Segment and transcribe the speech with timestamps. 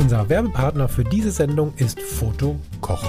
[0.00, 3.04] Unser Werbepartner für diese Sendung ist Foto Koch.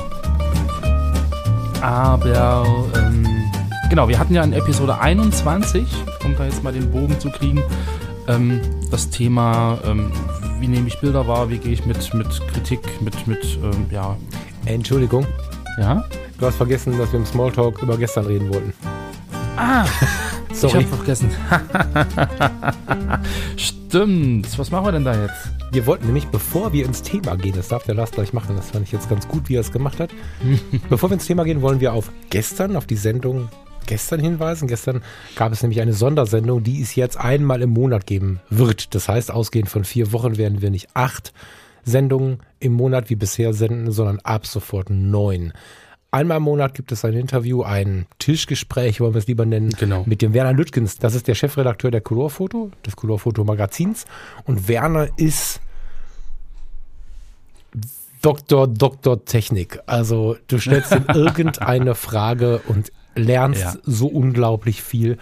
[1.82, 2.66] Aber
[2.98, 3.26] ähm,
[3.90, 5.88] genau, wir hatten ja in Episode 21,
[6.26, 7.64] um da jetzt mal den Bogen zu kriegen,
[8.28, 8.60] ähm,
[8.92, 10.12] das Thema, ähm,
[10.60, 14.18] wie nehme ich Bilder wahr, wie gehe ich mit, mit Kritik, mit, mit ähm, ja.
[14.66, 15.26] Entschuldigung,
[15.78, 16.04] Ja?
[16.40, 18.74] du hast vergessen, dass wir im Smalltalk über gestern reden wollten.
[19.56, 19.86] Ah!
[20.62, 20.82] Sorry.
[20.82, 21.32] Ich habe vergessen.
[23.58, 24.60] Stimmt.
[24.60, 25.50] Was machen wir denn da jetzt?
[25.72, 28.70] Wir wollten nämlich, bevor wir ins Thema gehen, das darf der Lars gleich machen, das
[28.70, 30.12] fand ich jetzt ganz gut, wie er es gemacht hat.
[30.90, 33.50] bevor wir ins Thema gehen, wollen wir auf gestern, auf die Sendung
[33.88, 34.68] gestern hinweisen.
[34.68, 35.02] Gestern
[35.36, 38.94] gab es nämlich eine Sondersendung, die es jetzt einmal im Monat geben wird.
[38.94, 41.34] Das heißt, ausgehend von vier Wochen werden wir nicht acht
[41.84, 45.54] Sendungen im Monat wie bisher senden, sondern ab sofort neun.
[46.14, 50.04] Einmal im Monat gibt es ein Interview, ein Tischgespräch, wollen wir es lieber nennen, Genau.
[50.06, 50.98] mit dem Werner Lüttgens.
[50.98, 54.06] Das ist der Chefredakteur der Colorfoto, des Colorfoto Magazins.
[54.46, 55.62] Und Werner ist
[58.22, 59.80] Doktor, Doktor Technik.
[59.86, 63.74] Also du stellst ihm irgendeine Frage und lernst Ja.
[63.84, 65.18] so unglaublich viel.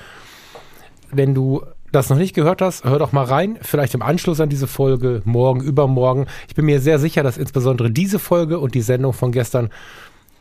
[1.11, 3.57] Wenn du das noch nicht gehört hast, hör doch mal rein.
[3.61, 6.25] Vielleicht im Anschluss an diese Folge, morgen, übermorgen.
[6.47, 9.69] Ich bin mir sehr sicher, dass insbesondere diese Folge und die Sendung von gestern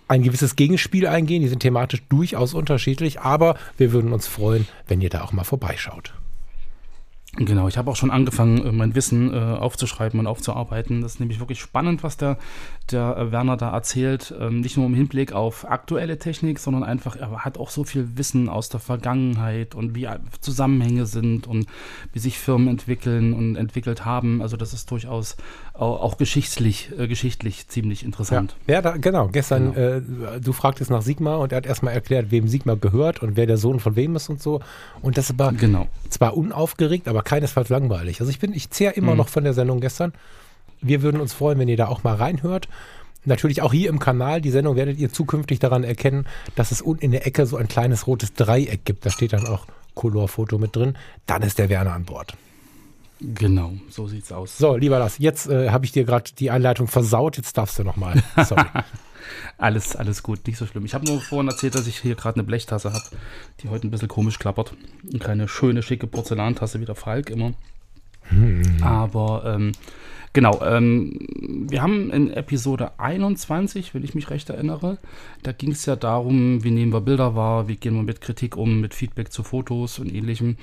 [0.09, 1.43] ein gewisses Gegenspiel eingehen.
[1.43, 5.45] Die sind thematisch durchaus unterschiedlich, aber wir würden uns freuen, wenn ihr da auch mal
[5.45, 6.15] vorbeischaut.
[7.37, 11.03] Genau, ich habe auch schon angefangen, äh, mein Wissen äh, aufzuschreiben und aufzuarbeiten.
[11.03, 12.39] Das ist nämlich wirklich spannend, was der,
[12.93, 14.35] der äh, Werner da erzählt.
[14.39, 18.17] Ähm, nicht nur im Hinblick auf aktuelle Technik, sondern einfach, er hat auch so viel
[18.17, 21.67] Wissen aus der Vergangenheit und wie äh, Zusammenhänge sind und
[22.13, 24.43] wie sich Firmen entwickeln und entwickelt haben.
[24.43, 25.37] Also das ist durchaus
[25.75, 28.57] auch, geschichtlich, äh, geschichtlich ziemlich interessant.
[28.67, 29.29] Ja, da, genau.
[29.29, 30.01] Gestern, äh,
[30.41, 33.59] du fragtest nach Sigma und er hat erstmal erklärt, wem Sigma gehört und wer der
[33.59, 34.61] Sohn von wem ist und so.
[35.03, 35.87] Und das war Genau.
[36.09, 38.21] zwar unaufgeregt, aber keinesfalls langweilig.
[38.21, 39.19] Also ich bin, ich zehre immer Mhm.
[39.19, 40.13] noch von der Sendung gestern.
[40.81, 42.69] Wir würden uns freuen, wenn ihr da auch mal reinhört.
[43.25, 47.05] Natürlich auch hier im Kanal, die Sendung werdet ihr zukünftig daran erkennen, dass es unten
[47.05, 49.05] in der Ecke so ein kleines rotes Dreieck gibt.
[49.05, 50.97] Da steht dann auch Colorfoto mit drin.
[51.27, 52.35] Dann ist der Werner an Bord.
[53.21, 54.57] Genau, so sieht's aus.
[54.57, 57.37] So, lieber Lars, jetzt äh, habe ich dir gerade die Einleitung versaut.
[57.37, 58.23] Jetzt darfst du nochmal.
[58.45, 58.65] Sorry.
[59.59, 60.85] Alles, alles gut, nicht so schlimm.
[60.85, 63.05] Ich habe nur vorhin erzählt, dass ich hier gerade eine Blechtasse habe,
[63.61, 64.75] die heute ein bisschen komisch klappert.
[65.13, 67.53] Und keine schöne, schicke Porzellantasse wie der Falk immer.
[68.83, 69.73] Aber ähm,
[70.39, 71.19] genau, ähm,
[71.69, 74.99] wir haben in Episode 21, wenn ich mich recht erinnere,
[75.43, 78.57] da ging es ja darum, wie nehmen wir Bilder wahr, wie gehen wir mit Kritik
[78.57, 80.57] um, mit Feedback zu Fotos und ähnlichem.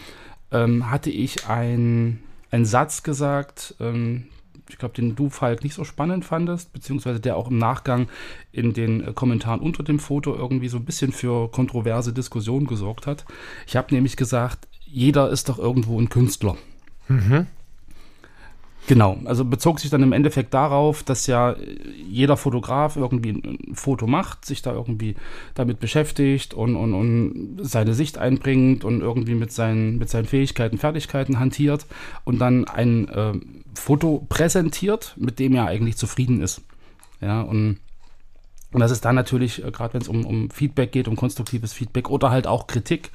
[0.50, 2.22] Ähm, hatte ich ein,
[2.52, 4.28] einen Satz gesagt, ähm,
[4.70, 8.08] ich glaube, den du, Falk, nicht so spannend fandest, beziehungsweise der auch im Nachgang
[8.54, 13.08] in den äh, Kommentaren unter dem Foto irgendwie so ein bisschen für kontroverse Diskussionen gesorgt
[13.08, 13.26] hat.
[13.68, 16.56] Ich habe nämlich gesagt, jeder ist doch irgendwo ein Künstler.
[18.88, 23.74] Genau, also bezog sich dann im Endeffekt darauf, dass ja äh, jeder Fotograf irgendwie ein
[23.74, 25.16] Foto macht, sich da irgendwie
[25.56, 30.78] damit beschäftigt und, und, und seine Sicht einbringt und irgendwie mit seinen, mit seinen Fähigkeiten,
[30.78, 31.88] Fertigkeiten hantiert
[32.26, 33.34] und dann ein äh,
[33.74, 36.62] Foto präsentiert, mit dem er eigentlich zufrieden ist.
[37.22, 37.80] Ja, und
[38.76, 41.72] und das ist dann natürlich, äh, gerade wenn es um, um Feedback geht, um konstruktives
[41.72, 43.12] Feedback oder halt auch Kritik,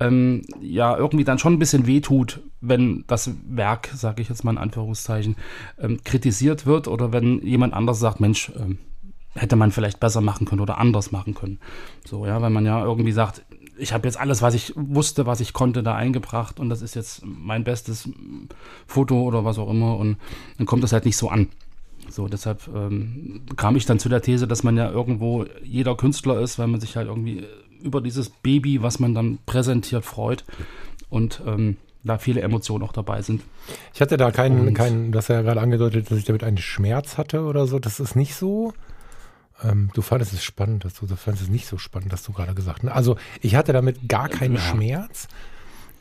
[0.00, 4.52] ähm, ja, irgendwie dann schon ein bisschen wehtut, wenn das Werk, sage ich jetzt mal
[4.52, 5.36] in Anführungszeichen,
[5.78, 8.78] ähm, kritisiert wird oder wenn jemand anders sagt, Mensch, ähm,
[9.34, 11.58] hätte man vielleicht besser machen können oder anders machen können.
[12.04, 13.44] So, ja, weil man ja irgendwie sagt,
[13.76, 16.94] ich habe jetzt alles, was ich wusste, was ich konnte, da eingebracht und das ist
[16.94, 18.08] jetzt mein bestes
[18.86, 20.16] Foto oder was auch immer und
[20.58, 21.48] dann kommt das halt nicht so an.
[22.10, 26.38] So, deshalb ähm, kam ich dann zu der These, dass man ja irgendwo jeder Künstler
[26.40, 27.44] ist, weil man sich halt irgendwie
[27.84, 30.44] über dieses Baby, was man dann präsentiert, freut
[31.10, 33.42] und ähm, da viele Emotionen auch dabei sind.
[33.94, 36.58] Ich hatte da keinen, Und- keinen, du hast ja gerade angedeutet, dass ich damit einen
[36.58, 37.78] Schmerz hatte oder so.
[37.78, 38.72] Das ist nicht so.
[39.62, 42.32] Ähm, du fandest es spannend, dass du, du fandest es nicht so spannend, dass du
[42.32, 42.90] gerade gesagt hast.
[42.90, 44.60] Also ich hatte damit gar keinen Ja.
[44.60, 45.28] Schmerz.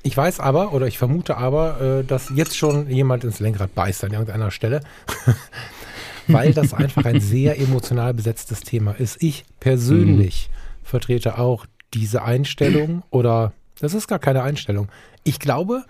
[0.05, 4.03] Ich weiß aber, oder ich vermute aber, äh, dass jetzt schon jemand ins Lenkrad beißt
[4.03, 4.81] an irgendeiner Stelle.
[6.27, 9.21] Weil das einfach ein sehr emotional besetztes Thema ist.
[9.23, 10.49] Ich persönlich
[10.83, 14.89] vertrete auch diese Einstellung oder das ist gar keine Einstellung.
[15.23, 15.85] Ich glaube,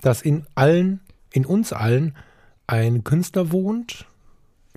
[0.00, 1.00] dass in allen
[1.34, 2.14] in uns allen
[2.66, 4.06] ein Künstler wohnt.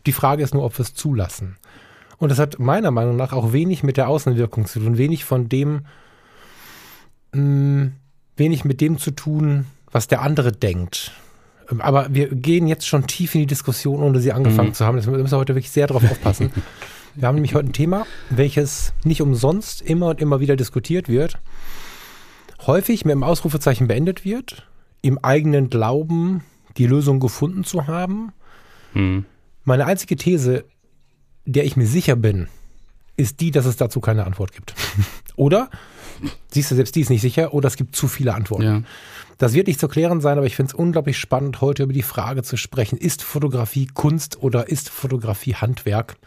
[0.06, 1.58] Die Frage ist nur, ob wir es zulassen.
[2.18, 5.50] Und das hat meiner Meinung nach auch wenig mit der Außenwirkung zu tun, wenig von
[5.50, 5.86] dem,
[7.34, 7.94] mh, mm,
[8.36, 11.12] wenig mit dem zu tun, was der andere denkt.
[11.80, 14.74] Aber wir gehen jetzt schon tief in die Diskussion, ohne sie angefangen mhm.
[14.74, 14.98] zu haben.
[14.98, 16.52] Das müssen wir heute wirklich sehr darauf aufpassen.
[17.15, 21.39] wir haben nämlich heute ein Thema, welches nicht umsonst immer und immer wieder diskutiert wird,
[22.65, 24.68] häufig mit dem Ausrufezeichen beendet wird,
[25.01, 26.44] im eigenen Glauben,
[26.77, 28.33] die Lösung gefunden zu haben.
[28.94, 29.25] Mhm.
[29.63, 30.65] Meine einzige These,
[31.45, 32.48] der ich mir sicher bin,
[33.15, 34.75] ist die, dass es dazu keine Antwort gibt.
[35.36, 35.69] oder,
[36.51, 38.63] siehst du, selbst die ist nicht sicher, oder es gibt zu viele Antworten.
[38.63, 38.81] Ja.
[39.38, 42.04] Das wird nicht zu klären sein, aber ich finde es unglaublich spannend, heute über die
[42.04, 46.18] Frage zu sprechen, ist Fotografie Kunst oder ist Fotografie Handwerk?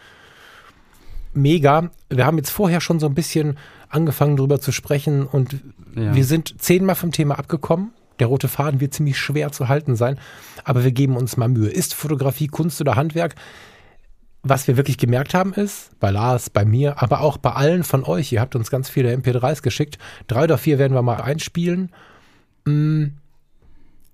[1.32, 1.90] Mega.
[2.08, 3.56] Wir haben jetzt vorher schon so ein bisschen
[3.88, 5.56] angefangen darüber zu sprechen und
[5.94, 6.14] ja.
[6.14, 7.92] wir sind zehnmal vom Thema abgekommen.
[8.18, 10.18] Der rote Faden wird ziemlich schwer zu halten sein,
[10.64, 11.70] aber wir geben uns mal Mühe.
[11.70, 13.34] Ist Fotografie Kunst oder Handwerk?
[14.42, 18.04] Was wir wirklich gemerkt haben ist, bei Lars, bei mir, aber auch bei allen von
[18.04, 19.98] euch, ihr habt uns ganz viele MP3s geschickt.
[20.28, 21.90] Drei oder vier werden wir mal einspielen
[22.64, 23.06] Mm,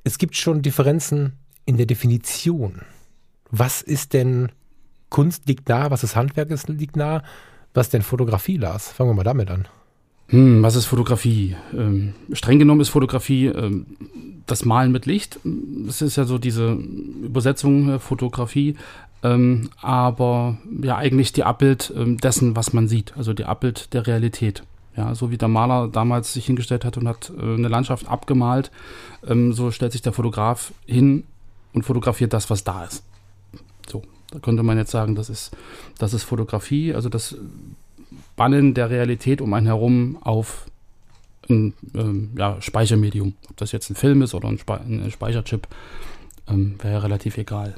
[0.05, 1.33] es gibt schon Differenzen
[1.65, 2.83] in der Definition.
[3.51, 4.53] Was ist denn
[5.17, 7.23] Kunst liegt nah, was ist Handwerk ist, liegt nah,
[7.73, 8.93] was denn Fotografie, Lars?
[8.93, 9.67] Fangen wir mal damit an.
[10.29, 11.57] Hm, was ist Fotografie?
[11.73, 13.87] Ähm, streng genommen ist Fotografie ähm,
[14.45, 15.41] das Malen mit Licht.
[15.87, 16.73] Das ist ja so diese
[17.23, 18.77] Übersetzung äh, Fotografie,
[19.23, 24.07] ähm, aber ja eigentlich die Abbild ähm, dessen, was man sieht, also die Abbild der
[24.07, 24.65] Realität.
[24.99, 28.71] Ja, so wie der Maler damals sich hingestellt hat und hat äh, eine Landschaft abgemalt,
[29.27, 31.25] ähm, so stellt sich der Fotograf hin
[31.73, 33.03] und fotografiert das, was da ist.
[33.89, 35.57] So, da könnte man jetzt sagen, das ist,
[35.99, 37.37] das ist Fotografie, also das
[38.37, 40.67] Bannen der Realität um einen herum auf
[41.49, 43.35] ein ähm, ja, Speichermedium.
[43.49, 45.67] Ob das jetzt ein Film ist oder ein, Spe ein Speicherchip,
[46.49, 47.75] ähm, wäre relativ egal.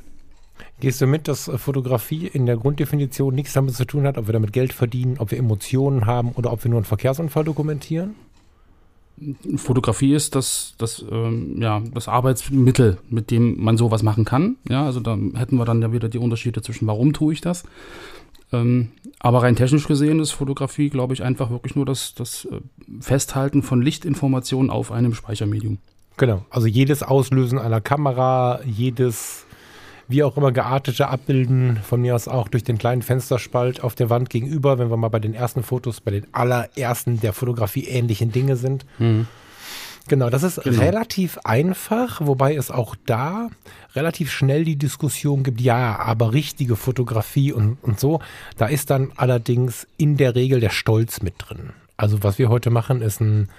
[0.80, 4.32] Gehst du mit, dass Fotografie in der Grunddefinition nichts damit zu tun hat, ob wir
[4.32, 8.14] damit Geld verdienen, ob wir Emotionen haben oder ob wir nur einen Verkehrsunfall dokumentieren?
[9.56, 14.56] Fotografie ist das, das, ähm, ja, das Arbeitsmittel, mit dem man sowas machen kann.
[14.68, 17.64] Ja, also da hätten wir dann ja wieder die Unterschiede zwischen, warum tue ich das.
[18.52, 18.88] Ähm,
[19.20, 22.60] aber rein technisch gesehen ist Fotografie, glaube ich, einfach wirklich nur das, das äh,
[23.00, 25.78] Festhalten von Lichtinformationen auf einem Speichermedium.
[26.16, 29.46] Genau, also jedes Auslösen einer Kamera, jedes
[30.08, 34.10] wie auch immer geartete Abbilden, von mir aus auch durch den kleinen Fensterspalt auf der
[34.10, 38.32] Wand gegenüber, wenn wir mal bei den ersten Fotos, bei den allerersten der Fotografie ähnlichen
[38.32, 38.86] Dinge sind.
[38.98, 39.26] Mhm.
[40.08, 40.80] Genau, das ist genau.
[40.80, 43.50] relativ einfach, wobei es auch da
[43.94, 48.20] relativ schnell die Diskussion gibt, ja, aber richtige Fotografie und, und so.
[48.56, 51.74] Da ist dann allerdings in der Regel der Stolz mit drin.
[51.98, 53.50] Also was wir heute machen, ist ein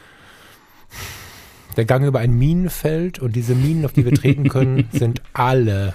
[1.78, 5.94] der Gang über ein Minenfeld und diese Minen, auf die wir treten können, sind alle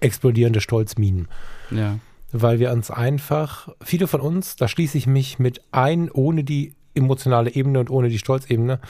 [0.00, 1.28] explodierende Stolzminen.
[1.70, 1.98] Ja.
[2.32, 6.74] Weil wir uns einfach, viele von uns, da schließe ich mich mit ein, ohne die
[6.94, 8.80] emotionale Ebene und ohne die Stolzebene.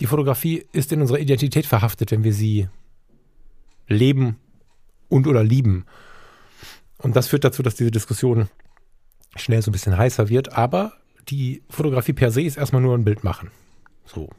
[0.00, 2.68] Die Fotografie ist in unserer Identität verhaftet, wenn wir sie
[3.88, 4.36] leben
[5.08, 5.86] und oder lieben.
[6.98, 8.48] Und das führt dazu, dass diese Diskussion
[9.34, 10.52] schnell so ein bisschen heißer wird.
[10.56, 10.92] Aber
[11.28, 13.50] die Fotografie per se ist erstmal nur ein Bild machen.
[14.04, 14.30] So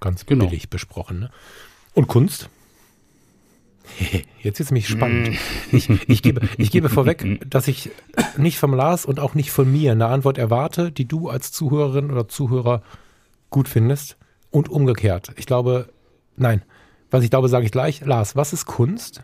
[0.00, 0.46] ganz genau.
[0.46, 1.20] billig besprochen.
[1.20, 1.30] Ne?
[1.94, 2.50] Und Kunst?
[4.42, 5.30] Jetzt ist es mich spannend.
[5.30, 5.76] Mm.
[5.76, 7.90] Ich, ich, gebe, ich gebe vorweg, dass ich
[8.36, 12.10] nicht vom Lars und auch nicht von mir eine Antwort erwarte, die du als Zuhörerin
[12.10, 12.82] oder Zuhörer
[13.50, 14.16] gut findest
[14.50, 15.32] und umgekehrt.
[15.36, 15.88] Ich glaube,
[16.36, 16.62] nein.
[17.10, 18.04] Was ich glaube, sage ich gleich.
[18.04, 19.22] Lars, was ist Kunst?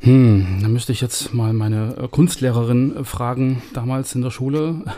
[0.00, 4.84] Hm, da müsste ich jetzt mal meine äh, Kunstlehrerin äh, fragen, damals in der Schule.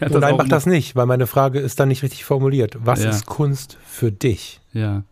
[0.00, 2.76] Oh nein, mach das nicht, weil meine Frage ist dann nicht richtig formuliert.
[2.84, 3.10] Was ja.
[3.10, 4.60] ist Kunst für dich?
[4.72, 5.02] Ja.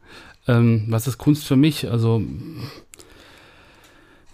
[0.46, 1.90] Ähm, was ist Kunst für mich?
[1.90, 2.22] Also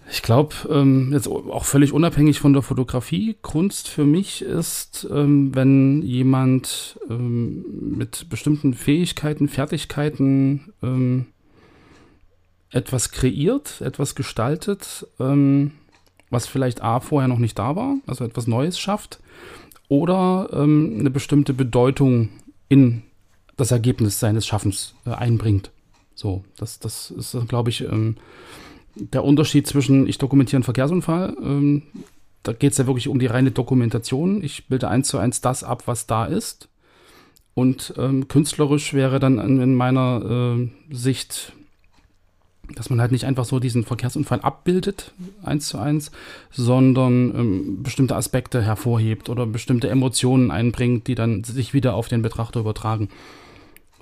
[0.09, 5.55] ich glaube, ähm, jetzt auch völlig unabhängig von der Fotografie, Kunst für mich ist, ähm,
[5.55, 7.65] wenn jemand ähm,
[7.97, 11.27] mit bestimmten Fähigkeiten, Fertigkeiten ähm,
[12.71, 15.73] etwas kreiert, etwas gestaltet, ähm,
[16.31, 19.21] was vielleicht A vorher noch nicht da war, also etwas Neues schafft,
[19.89, 22.29] oder ähm, eine bestimmte Bedeutung
[22.69, 23.03] in
[23.57, 25.71] das Ergebnis seines Schaffens äh, einbringt.
[26.17, 28.17] So, das, das ist, glaube ich, ähm,
[28.97, 31.83] der Unterschied zwischen, ich dokumentiere einen Verkehrsunfall, ähm,
[32.43, 34.43] da geht es ja wirklich um die reine Dokumentation.
[34.43, 36.69] Ich bilde eins zu eins das ab, was da ist.
[37.55, 41.53] Und ähm, künstlerisch wäre dann in meiner äh, Sicht,
[42.75, 46.13] dass man halt nicht einfach so diesen Verkehrsunfall abbildet, eins zu eins,
[46.51, 52.23] sondern ähm, bestimmte Aspekte hervorhebt oder bestimmte Emotionen einbringt, die dann sich wieder auf den
[52.23, 53.09] Betrachter übertragen.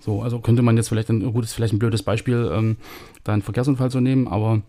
[0.04, 2.76] So, also könnte man jetzt vielleicht, ein gut, ist vielleicht ein blödes Beispiel, ähm,
[3.24, 4.60] da einen Verkehrsunfall zu nehmen, aber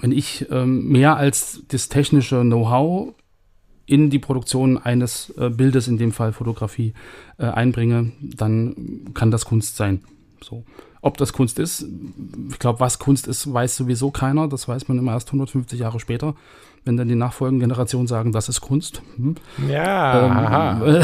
[0.00, 3.14] wenn ich ähm, mehr als das technische Know-how
[3.86, 6.94] in die Produktion eines äh, Bildes, in dem Fall Fotografie,
[7.38, 10.02] äh, einbringe, dann kann das Kunst sein.
[10.42, 10.64] So.
[11.00, 11.86] Ob das Kunst ist,
[12.50, 14.48] ich glaube, was Kunst ist, weiß sowieso keiner.
[14.48, 16.34] Das weiß man immer erst 150 Jahre später,
[16.84, 19.02] wenn dann die nachfolgenden Generationen sagen, das ist Kunst.
[19.16, 19.36] Hm.
[19.68, 21.02] Ja, ähm,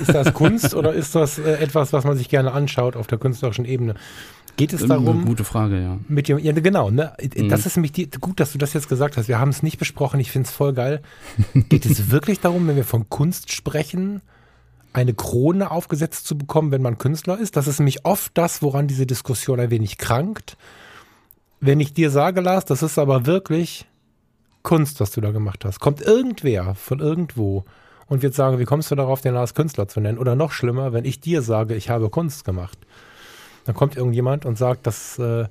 [0.00, 3.18] ist das Kunst oder ist das äh, etwas, was man sich gerne anschaut auf der
[3.18, 3.94] künstlerischen Ebene?
[4.56, 5.18] Geht es darum?
[5.18, 5.98] Eine gute Frage, ja.
[6.08, 7.12] Mit dem, ja, genau, ne?
[7.20, 7.48] Mhm.
[7.48, 9.26] Das ist nämlich die, gut, dass du das jetzt gesagt hast.
[9.26, 10.20] Wir haben es nicht besprochen.
[10.20, 11.02] Ich finde es voll geil.
[11.54, 14.22] Geht es wirklich darum, wenn wir von Kunst sprechen,
[14.92, 17.56] eine Krone aufgesetzt zu bekommen, wenn man Künstler ist?
[17.56, 20.56] Das ist nämlich oft das, woran diese Diskussion ein wenig krankt.
[21.60, 23.86] Wenn ich dir sage, Lars, das ist aber wirklich
[24.64, 25.78] Kunst, was du da gemacht hast.
[25.78, 27.64] Kommt irgendwer von irgendwo
[28.06, 30.18] und wird sagen, wie kommst du darauf, den Lars Künstler zu nennen?
[30.18, 32.78] Oder noch schlimmer, wenn ich dir sage, ich habe Kunst gemacht.
[33.66, 35.46] Dann kommt irgendjemand und sagt, das, äh,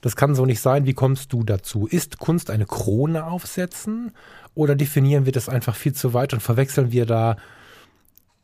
[0.00, 0.86] das kann so nicht sein.
[0.86, 1.86] Wie kommst du dazu?
[1.86, 4.10] Ist Kunst eine Krone aufsetzen?
[4.54, 7.36] Oder definieren wir das einfach viel zu weit und verwechseln wir da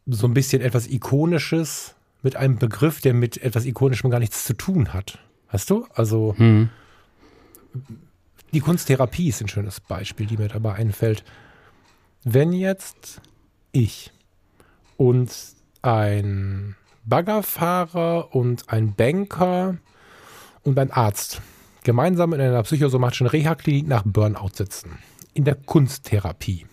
[0.07, 4.55] so ein bisschen etwas Ikonisches mit einem Begriff, der mit etwas Ikonischem gar nichts zu
[4.55, 5.19] tun hat?
[5.51, 5.87] Weißt du?
[5.93, 6.71] Also hm.
[8.53, 11.25] Die Kunsttherapie ist ein schönes Beispiel, die mir dabei einfällt.
[12.25, 13.21] Wenn jetzt
[13.73, 14.13] ich
[14.97, 15.33] und
[15.83, 19.79] ein Baggerfahrer und ein Banker
[20.63, 21.41] und ein Arzt
[21.85, 24.99] gemeinsam in einer psychosomatischen Reha-Klinik nach Burnout sitzen.
[25.33, 26.67] In der Kunsttherapie.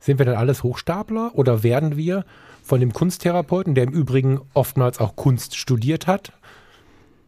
[0.00, 2.24] Sind wir dann alles Hochstapler oder werden wir
[2.62, 6.32] von dem Kunsttherapeuten, der im Übrigen oftmals auch Kunst studiert hat,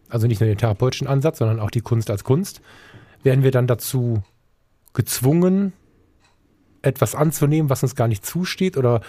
[0.09, 2.61] also nicht nur den therapeutischen Ansatz, sondern auch die Kunst als Kunst,
[3.25, 4.23] werden wir dann dazu
[4.93, 5.73] gezwungen,
[6.83, 9.01] etwas anzunehmen, was uns gar nicht zusteht oder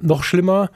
[0.00, 0.70] noch schlimmer,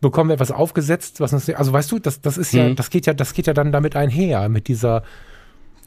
[0.00, 2.76] bekommen wir etwas aufgesetzt, was uns, also weißt du, das, das ist ja, mhm.
[2.76, 5.02] das geht ja, das geht ja dann damit einher, mit dieser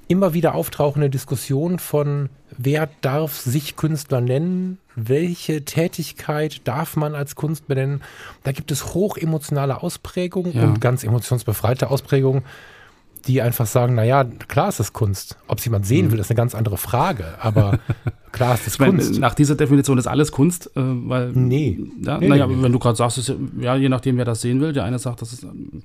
[0.08, 7.36] immer wieder auftauchende Diskussion von, wer darf sich Künstler nennen, welche Tätigkeit darf man als
[7.36, 8.02] Kunst benennen.
[8.44, 10.64] Da gibt es hochemotionale Ausprägungen ja.
[10.64, 12.44] und ganz emotionsbefreite Ausprägungen
[13.28, 15.38] die einfach sagen, naja, klar ist das Kunst.
[15.48, 16.12] Ob es jemand sehen mhm.
[16.12, 17.26] will, ist eine ganz andere Frage.
[17.40, 17.80] Aber
[18.32, 19.20] klar ist das meine, Kunst.
[19.20, 21.32] Nach dieser Definition ist alles Kunst, äh, weil.
[21.34, 21.80] Nee.
[22.02, 24.62] Ja, nee naja, nee, wenn du gerade sagst, ist, ja, je nachdem, wer das sehen
[24.62, 24.74] will.
[24.74, 25.44] Der eine sagt, das ist.
[25.44, 25.84] Ähm,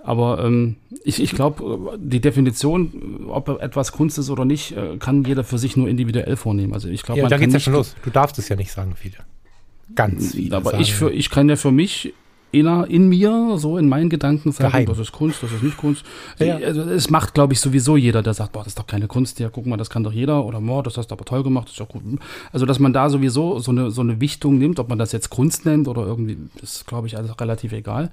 [0.00, 5.24] aber ähm, ich, ich glaube, die Definition, ob etwas Kunst ist oder nicht, äh, kann
[5.24, 6.74] jeder für sich nur individuell vornehmen.
[6.74, 7.96] Also ich glaube, ja, da geht's ja schon los.
[8.04, 9.16] Du darfst es ja nicht sagen, viele.
[9.94, 10.56] Ganz viele.
[10.56, 12.14] Aber ich, für, ich kann ja für mich
[12.54, 14.86] in, in mir, so in meinen Gedanken sagen, Geheim.
[14.86, 16.04] das ist Kunst, das ist nicht Kunst.
[16.38, 16.56] Ja.
[16.56, 19.40] Also, es macht, glaube ich, sowieso jeder, der sagt, boah, das ist doch keine Kunst,
[19.40, 21.66] ja, guck mal, das kann doch jeder oder boah, das hast du aber toll gemacht,
[21.66, 22.02] das ist ja gut.
[22.52, 25.30] Also, dass man da sowieso so eine, so eine Wichtung nimmt, ob man das jetzt
[25.30, 28.10] Kunst nennt oder irgendwie, ist, glaube ich, also relativ egal.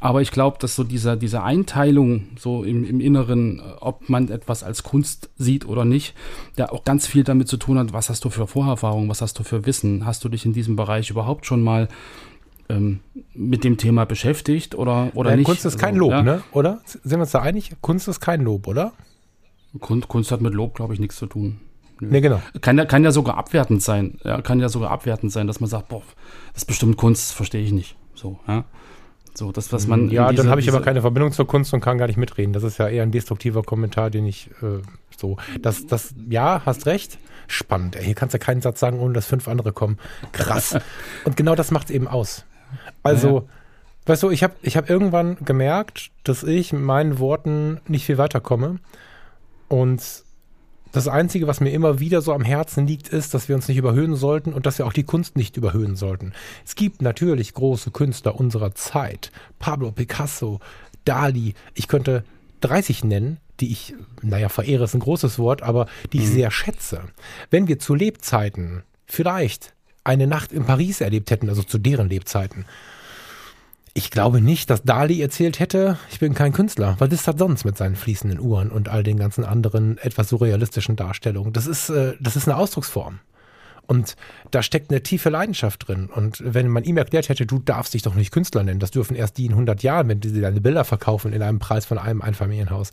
[0.00, 4.62] Aber ich glaube, dass so dieser, diese Einteilung so im, im Inneren, ob man etwas
[4.62, 6.14] als Kunst sieht oder nicht,
[6.58, 9.38] der auch ganz viel damit zu tun hat, was hast du für Vorerfahrungen, was hast
[9.38, 11.88] du für Wissen, hast du dich in diesem Bereich überhaupt schon mal
[12.68, 13.00] ähm,
[13.34, 15.46] mit dem Thema beschäftigt oder, oder ja, nicht.
[15.46, 16.22] Kunst ist kein also, Lob, ja.
[16.22, 16.42] ne?
[16.52, 16.80] Oder?
[16.84, 17.72] Sind wir uns da einig?
[17.80, 18.92] Kunst ist kein Lob, oder?
[19.80, 21.60] Kunst, Kunst hat mit Lob, glaube ich, nichts zu tun.
[22.00, 22.42] Nee, genau.
[22.60, 24.18] Kann ja, kann ja sogar abwertend sein.
[24.22, 26.02] Ja, kann ja sogar abwertend sein, dass man sagt, boah,
[26.52, 27.96] das ist bestimmt Kunst, verstehe ich nicht.
[28.14, 28.64] So, ja.
[29.34, 30.10] So, das, was man.
[30.10, 32.54] Ja, diese, dann habe ich aber keine Verbindung zur Kunst und kann gar nicht mitreden.
[32.54, 34.80] Das ist ja eher ein destruktiver Kommentar, den ich äh,
[35.16, 35.36] so.
[35.60, 37.18] Das, das, ja, hast recht.
[37.46, 37.96] Spannend.
[38.00, 39.98] Hier kannst du ja keinen Satz sagen, ohne dass fünf andere kommen.
[40.32, 40.78] Krass.
[41.24, 42.44] und genau das macht es eben aus.
[43.06, 43.44] Also, ja.
[44.06, 48.18] weißt du, ich habe ich hab irgendwann gemerkt, dass ich mit meinen Worten nicht viel
[48.18, 48.78] weiterkomme.
[49.68, 50.24] Und
[50.92, 53.76] das Einzige, was mir immer wieder so am Herzen liegt, ist, dass wir uns nicht
[53.76, 56.32] überhöhen sollten und dass wir auch die Kunst nicht überhöhen sollten.
[56.64, 59.30] Es gibt natürlich große Künstler unserer Zeit.
[59.58, 60.60] Pablo Picasso,
[61.04, 61.54] Dali.
[61.74, 62.24] Ich könnte
[62.62, 66.34] 30 nennen, die ich, naja, verehre ist ein großes Wort, aber die ich mhm.
[66.34, 67.02] sehr schätze.
[67.50, 72.64] Wenn wir zu Lebzeiten vielleicht eine Nacht in Paris erlebt hätten, also zu deren Lebzeiten.
[73.96, 76.96] Ich glaube nicht, dass Dali erzählt hätte, ich bin kein Künstler.
[76.98, 80.96] Was ist das sonst mit seinen fließenden Uhren und all den ganzen anderen etwas surrealistischen
[80.96, 81.54] Darstellungen?
[81.54, 83.20] Das ist, äh, das ist eine Ausdrucksform.
[83.86, 84.16] Und
[84.50, 86.10] da steckt eine tiefe Leidenschaft drin.
[86.14, 89.16] Und wenn man ihm erklärt hätte, du darfst dich doch nicht Künstler nennen, das dürfen
[89.16, 92.20] erst die in 100 Jahren, wenn sie deine Bilder verkaufen in einem Preis von einem
[92.20, 92.92] Einfamilienhaus,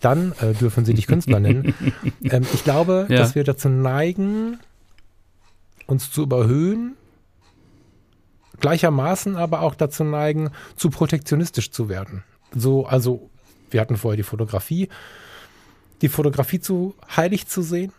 [0.00, 1.74] dann äh, dürfen sie dich Künstler nennen.
[2.30, 3.16] ähm, ich glaube, ja.
[3.16, 4.60] dass wir dazu neigen,
[5.88, 6.94] uns zu überhöhen,
[8.60, 12.24] gleichermaßen aber auch dazu neigen, zu protektionistisch zu werden.
[12.54, 13.30] So, also,
[13.70, 14.88] wir hatten vorher die Fotografie,
[16.02, 17.92] die Fotografie zu heilig zu sehen,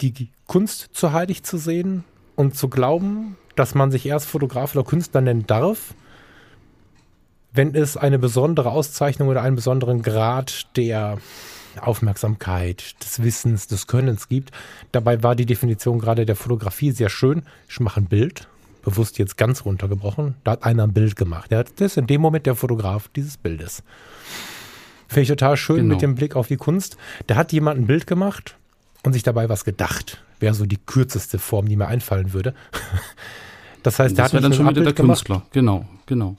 [0.00, 2.04] die Kunst zu heilig zu sehen
[2.36, 5.94] und zu glauben, dass man sich erst Fotograf oder Künstler nennen darf,
[7.52, 11.18] wenn es eine besondere Auszeichnung oder einen besonderen Grad der
[11.80, 14.52] Aufmerksamkeit, des Wissens, des Könnens gibt.
[14.92, 17.42] Dabei war die Definition gerade der Fotografie sehr schön.
[17.68, 18.48] Ich mache ein Bild,
[18.90, 20.34] bewusst jetzt ganz runtergebrochen.
[20.44, 21.50] Da hat einer ein Bild gemacht.
[21.50, 23.82] Ja, das ist in dem Moment der Fotograf dieses Bildes.
[25.08, 25.94] Finde ich total schön Genau.
[25.94, 26.96] mit dem Blick auf die Kunst.
[27.26, 28.56] Da hat jemand ein Bild gemacht
[29.04, 30.22] und sich dabei was gedacht.
[30.40, 32.54] Wäre so die kürzeste Form, die mir einfallen würde.
[33.84, 35.24] Das heißt, der Das hat dann schon ein wieder der gemacht.
[35.24, 35.42] Künstler.
[35.52, 36.36] Genau, genau.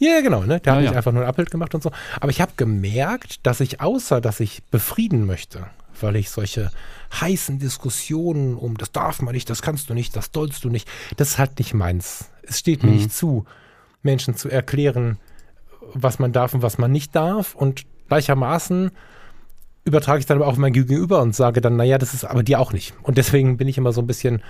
[0.00, 0.58] Ja, genau, ne?
[0.60, 0.96] Der hat Ja, nicht ja.
[0.96, 1.92] einfach nur ein Abbild gemacht und so.
[2.20, 5.66] Aber ich habe gemerkt, dass ich außer, dass ich befrieden möchte,
[6.02, 6.70] weil ich solche
[7.20, 10.88] heißen Diskussionen um, das darf man nicht, das kannst du nicht, das sollst du nicht,
[11.16, 12.30] das ist halt nicht meins.
[12.42, 12.96] Es steht mir Mhm.
[12.96, 13.44] nicht zu,
[14.02, 15.18] Menschen zu erklären,
[15.94, 17.54] was man darf und was man nicht darf.
[17.54, 18.90] Und gleichermaßen
[19.84, 22.60] übertrage ich dann aber auch mein Gegenüber und sage dann, naja, das ist aber dir
[22.60, 22.94] auch nicht.
[23.02, 24.42] Und deswegen bin ich immer so ein bisschen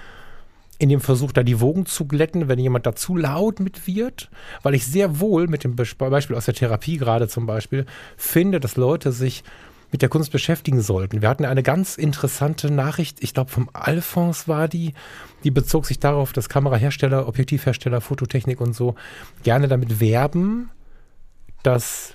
[0.79, 4.31] in dem Versuch, da die Wogen zu glätten, wenn jemand da zu laut mit wird,
[4.63, 7.85] weil ich sehr wohl mit dem Be- Beispiel aus der Therapie gerade zum Beispiel
[8.17, 9.45] finde, dass Leute sich
[9.93, 11.23] mit der Kunst beschäftigen sollten.
[11.23, 14.95] Wir hatten eine ganz interessante Nachricht, ich glaube vom Alphons war die,
[15.45, 18.95] die bezog sich darauf, dass Kamerahersteller, Objektivhersteller, Fototechnik und so
[19.43, 20.71] gerne damit werben,
[21.63, 22.15] dass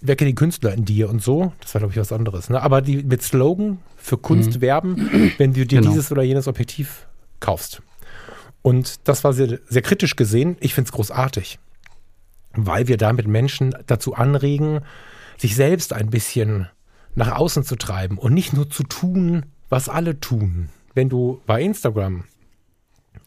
[0.00, 1.52] wecke den Künstler in dir und so.
[1.60, 2.48] Das war, glaube ich, was anderes.
[2.48, 2.60] Ne?
[2.62, 5.90] Aber die mit Slogan für Kunst werben, wenn du dir Genau.
[5.90, 7.06] dieses oder jenes Objektiv
[7.38, 7.82] kaufst.
[8.62, 10.56] Und das war sehr, sehr kritisch gesehen.
[10.60, 11.58] Ich finde es großartig,
[12.54, 14.80] weil wir damit Menschen dazu anregen,
[15.38, 16.68] sich selbst ein bisschen
[17.14, 20.68] nach außen zu treiben und nicht nur zu tun, was alle tun.
[20.94, 22.24] Wenn du bei Instagram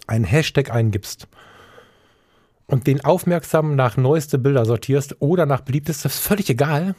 [0.08, 1.28] einen Hashtag eingibst
[2.68, 6.96] und den aufmerksam nach neueste Bilder sortierst oder nach beliebteste, ist völlig egal.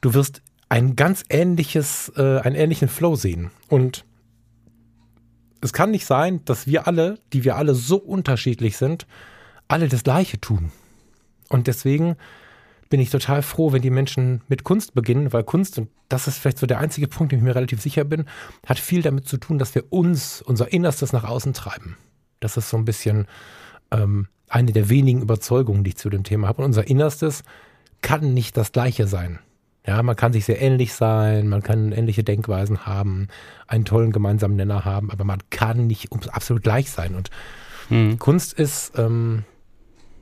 [0.00, 3.50] Du wirst ein ganz ähnliches, äh, einen ähnlichen Flow sehen.
[3.68, 4.04] Und
[5.60, 9.06] es kann nicht sein, dass wir alle, die wir alle so unterschiedlich sind,
[9.66, 10.70] alle das Gleiche tun.
[11.48, 12.16] Und deswegen
[12.88, 16.38] bin ich total froh, wenn die Menschen mit Kunst beginnen, weil Kunst, und das ist
[16.38, 18.24] vielleicht so der einzige Punkt, dem ich mir relativ sicher bin,
[18.66, 21.96] hat viel damit zu tun, dass wir uns, unser Innerstes nach außen treiben.
[22.40, 23.26] Das ist so ein bisschen
[23.90, 26.62] ähm, eine der wenigen Überzeugungen, die ich zu dem Thema habe.
[26.62, 27.42] Und unser Innerstes
[28.00, 29.40] kann nicht das Gleiche sein.
[29.86, 33.28] Ja, man kann sich sehr ähnlich sein, man kann ähnliche Denkweisen haben,
[33.66, 37.14] einen tollen gemeinsamen Nenner haben, aber man kann nicht absolut gleich sein.
[37.14, 37.30] Und
[37.90, 38.18] Mhm.
[38.18, 39.44] Kunst ist ähm,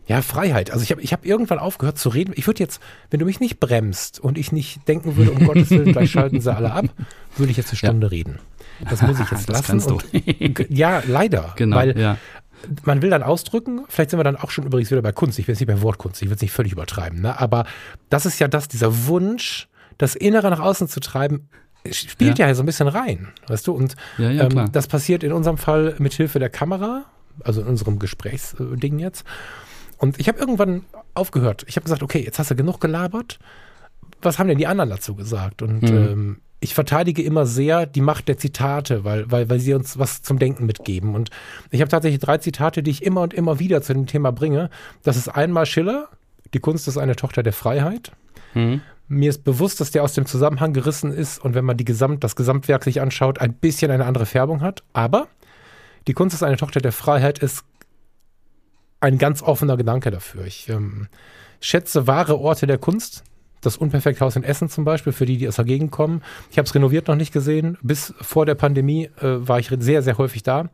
[0.07, 0.71] ja Freiheit.
[0.71, 2.33] Also ich habe ich hab irgendwann aufgehört zu reden.
[2.37, 5.71] Ich würde jetzt, wenn du mich nicht bremst und ich nicht denken würde, um Gottes
[5.71, 6.87] Willen, gleich schalten sie alle ab,
[7.37, 8.39] würde ich jetzt eine Stunde reden.
[8.89, 9.81] Das muss ich jetzt lassen.
[9.83, 10.05] Und,
[10.69, 11.55] ja, leider.
[11.57, 12.19] Genau, Weil ja.
[12.85, 15.39] man will dann ausdrücken, vielleicht sind wir dann auch schon übrigens wieder bei Kunst.
[15.39, 17.21] Ich will jetzt nicht bei Wortkunst, ich will es nicht völlig übertreiben.
[17.21, 17.39] Ne?
[17.39, 17.67] Aber
[18.09, 21.49] das ist ja das, dieser Wunsch, das Innere nach außen zu treiben,
[21.93, 23.73] spielt ja, so ein bisschen rein, weißt du?
[23.73, 27.05] Und Ja, ja, ähm, das passiert in unserem Fall mit Hilfe der Kamera,
[27.45, 29.25] also in unserem Gesprächsding jetzt.
[29.99, 31.65] Und ich habe irgendwann aufgehört.
[31.69, 33.39] Ich habe gesagt, okay, jetzt hast du genug gelabert.
[34.23, 35.63] Was haben denn die anderen dazu gesagt?
[35.63, 35.89] Und Mhm.
[35.97, 40.23] ähm, ich verteidige immer sehr die Macht der Zitate, weil, weil, weil sie uns was
[40.23, 41.15] zum Denken mitgeben.
[41.15, 41.31] Und
[41.71, 44.71] ich habe tatsächlich drei Zitate, die ich immer und immer wieder zu dem Thema bringe.
[45.03, 46.09] Das ist einmal Schiller,
[46.55, 48.13] die Kunst ist eine Tochter der Freiheit.
[48.55, 48.81] Mhm.
[49.09, 52.25] Mir ist bewusst, dass der aus dem Zusammenhang gerissen ist und wenn man die Gesamt,
[52.25, 54.83] das Gesamtwerk sich anschaut, ein bisschen eine andere Färbung hat.
[54.95, 55.29] Aber
[56.09, 57.65] die Kunst ist eine Tochter der Freiheit ist
[59.01, 60.45] ein ganz offener Gedanke dafür.
[60.45, 61.09] Ich ähm,
[61.61, 63.25] schätze wahre Orte der Kunst.
[63.61, 66.23] Das Unperfekthaus in Essen zum Beispiel, für die, die aus der Gegend kommen.
[66.51, 67.79] Ich habe es renoviert noch nicht gesehen.
[67.83, 70.71] Bis vor der Pandemie äh, war ich sehr, sehr häufig da.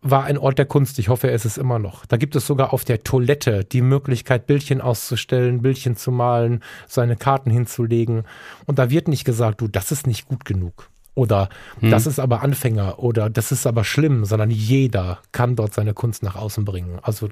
[0.00, 0.98] War ein Ort der Kunst.
[0.98, 2.06] Ich hoffe, es ist immer noch.
[2.06, 7.16] Da gibt es sogar auf der Toilette die Möglichkeit, Bildchen auszustellen, Bildchen zu malen, seine
[7.16, 8.24] Karten hinzulegen.
[8.66, 10.88] Und da wird nicht gesagt, du, das ist nicht gut genug.
[11.18, 11.48] Oder
[11.80, 16.22] das ist aber Anfänger oder das ist aber schlimm, sondern jeder kann dort seine Kunst
[16.22, 17.00] nach außen bringen.
[17.02, 17.28] Also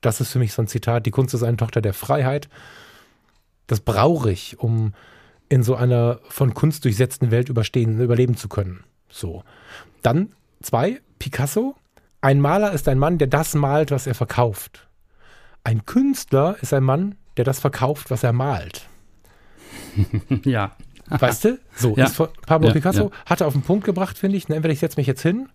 [0.00, 2.48] das ist für mich so ein Zitat, die Kunst ist eine Tochter der Freiheit.
[3.66, 4.94] Das brauche ich, um
[5.48, 8.84] in so einer von Kunst durchsetzten Welt überstehen, überleben zu können.
[9.08, 9.42] So.
[10.02, 11.74] Dann zwei, Picasso.
[12.20, 14.86] Ein Maler ist ein Mann, der das malt, was er verkauft.
[15.64, 18.88] Ein Künstler ist ein Mann, der das verkauft, was er malt.
[20.44, 20.76] Ja.
[21.20, 21.58] Weißt du?
[21.76, 22.06] So, Ja.
[22.06, 23.10] von Pablo Ja, Picasso ja.
[23.26, 24.48] hat er auf den Punkt gebracht, finde ich.
[24.48, 24.56] Ne?
[24.56, 25.48] Entweder ich setze mich jetzt hin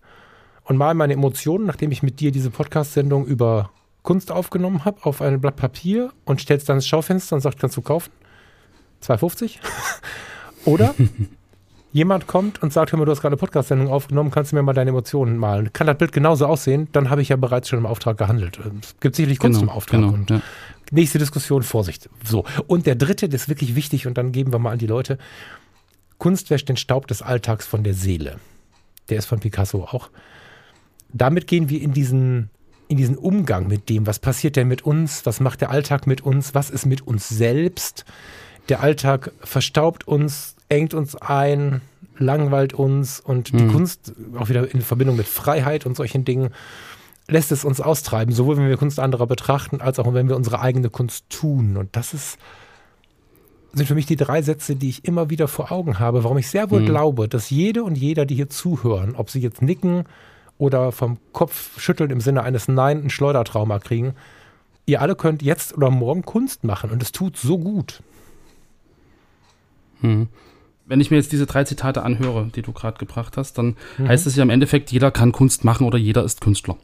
[0.64, 3.70] und mal meine Emotionen, nachdem ich mit dir diese Podcast-Sendung über
[4.02, 7.76] Kunst aufgenommen habe, auf ein Blatt Papier und stellst dann ins Schaufenster und sagt, kannst
[7.76, 8.10] du kaufen?
[9.02, 9.58] 2,50?
[10.64, 10.94] Oder
[11.92, 14.62] jemand kommt und sagt, hör mal, du hast gerade eine Podcast-Sendung aufgenommen, kannst du mir
[14.62, 15.72] mal deine Emotionen malen?
[15.72, 16.88] Kann das Bild genauso aussehen?
[16.92, 18.60] Dann habe ich ja bereits schon im Auftrag gehandelt.
[18.80, 20.00] Es gibt sicherlich Kunst Genau, im Auftrag.
[20.00, 20.40] genau, und ja.
[20.90, 22.08] Nächste Diskussion, Vorsicht.
[22.24, 22.44] So.
[22.66, 25.18] Und der dritte, das ist wirklich wichtig und dann geben wir mal an die Leute.
[26.18, 28.38] Kunst wäscht den Staub des Alltags von der Seele.
[29.08, 30.10] Der ist von Picasso auch.
[31.12, 32.50] Damit gehen wir in diesen
[32.88, 36.22] in diesen Umgang mit dem, was passiert denn mit uns, was macht der Alltag mit
[36.22, 38.04] uns, was ist mit uns selbst.
[38.68, 41.82] Der Alltag verstaubt uns, engt uns ein,
[42.18, 43.72] langweilt uns und die Mhm.
[43.72, 46.50] Kunst, auch wieder in Verbindung mit Freiheit und solchen Dingen,
[47.30, 50.60] lässt es uns austreiben, sowohl wenn wir Kunst anderer betrachten, als auch wenn wir unsere
[50.60, 51.76] eigene Kunst tun.
[51.76, 52.38] Und das ist,
[53.72, 56.48] sind für mich die drei Sätze, die ich immer wieder vor Augen habe, warum ich
[56.48, 56.86] sehr wohl Mhm.
[56.86, 60.04] glaube, dass jede und jeder, die hier zuhören, ob sie jetzt nicken
[60.58, 64.14] oder vom Kopf schütteln im Sinne eines Nein ein Schleudertrauma kriegen,
[64.86, 68.02] ihr alle könnt jetzt oder morgen Kunst machen und es tut so gut.
[70.00, 70.28] Mhm.
[70.86, 74.08] Wenn ich mir jetzt diese drei Zitate anhöre, die du gerade gebracht hast, dann Mhm.
[74.08, 76.76] heißt es ja im Endeffekt, jeder kann Kunst machen oder jeder ist Künstler.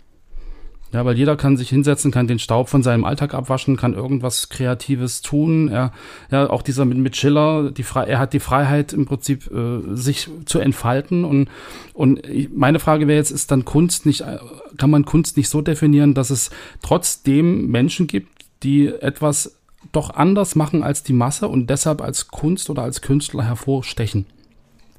[0.93, 4.49] Ja, weil jeder kann sich hinsetzen, kann den Staub von seinem Alltag abwaschen, kann irgendwas
[4.49, 5.69] Kreatives tun.
[5.69, 5.93] Er,
[6.31, 9.97] ja, auch dieser mit, mit Schiller, die Fre er hat die Freiheit im Prinzip, äh,
[9.97, 11.25] sich zu entfalten.
[11.25, 11.49] Und,
[11.93, 12.23] und
[12.57, 14.39] meine Frage wäre jetzt, ist dann Kunst nicht, äh,
[14.79, 16.51] kann man Kunst nicht so definieren, dass es
[16.83, 19.59] trotzdem Menschen gibt, die etwas
[19.91, 24.27] doch anders machen als die Masse und deshalb als Kunst oder als Künstler hervorstechen?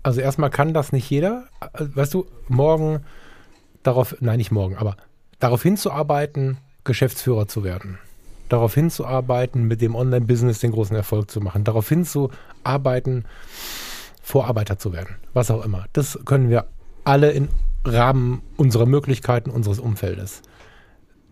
[0.03, 1.47] Also erstmal kann das nicht jeder.
[1.73, 3.01] Äh, Weißt du, morgen
[3.83, 4.97] darauf, nein, nicht morgen, aber
[5.39, 7.99] darauf hinzuarbeiten, Geschäftsführer zu werden.
[8.49, 11.63] Darauf hinzuarbeiten, mit dem Online-Business den großen Erfolg zu machen.
[11.63, 13.25] Darauf hinzuarbeiten,
[14.21, 15.15] Vorarbeiter zu werden.
[15.33, 15.85] Was auch immer.
[15.93, 16.67] Das können wir
[17.03, 17.49] alle im
[17.85, 20.41] Rahmen unserer Möglichkeiten, unseres Umfeldes.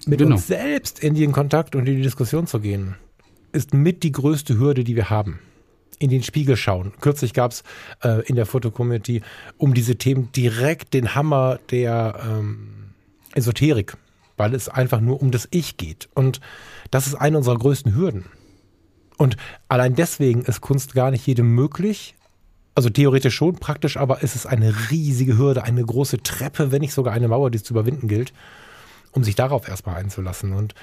[0.06, 0.36] Mit Genau.
[0.36, 2.96] uns selbst in den Kontakt und in die Diskussion zu gehen,
[3.52, 5.40] ist mit die größte Hürde, die wir haben
[6.00, 6.94] in den Spiegel schauen.
[7.00, 7.64] Kürzlich gab es
[8.04, 9.22] äh, in der Fotocommunity
[9.58, 12.85] um diese Themen direkt den Hammer der ähm,
[13.36, 13.98] Esoterik,
[14.38, 16.10] weil es einfach nur um das Ich geht.
[16.14, 16.42] Und
[16.92, 18.26] das ist eine unserer größten Hürden.
[19.18, 19.38] Und
[19.70, 22.16] allein deswegen ist Kunst gar nicht jedem möglich.
[22.74, 26.94] Also theoretisch schon, praktisch aber ist es eine riesige Hürde, eine große Treppe, wenn nicht
[26.94, 28.34] sogar eine Mauer, die es zu überwinden gilt,
[29.12, 30.52] um sich darauf erstmal einzulassen.
[30.52, 30.76] Und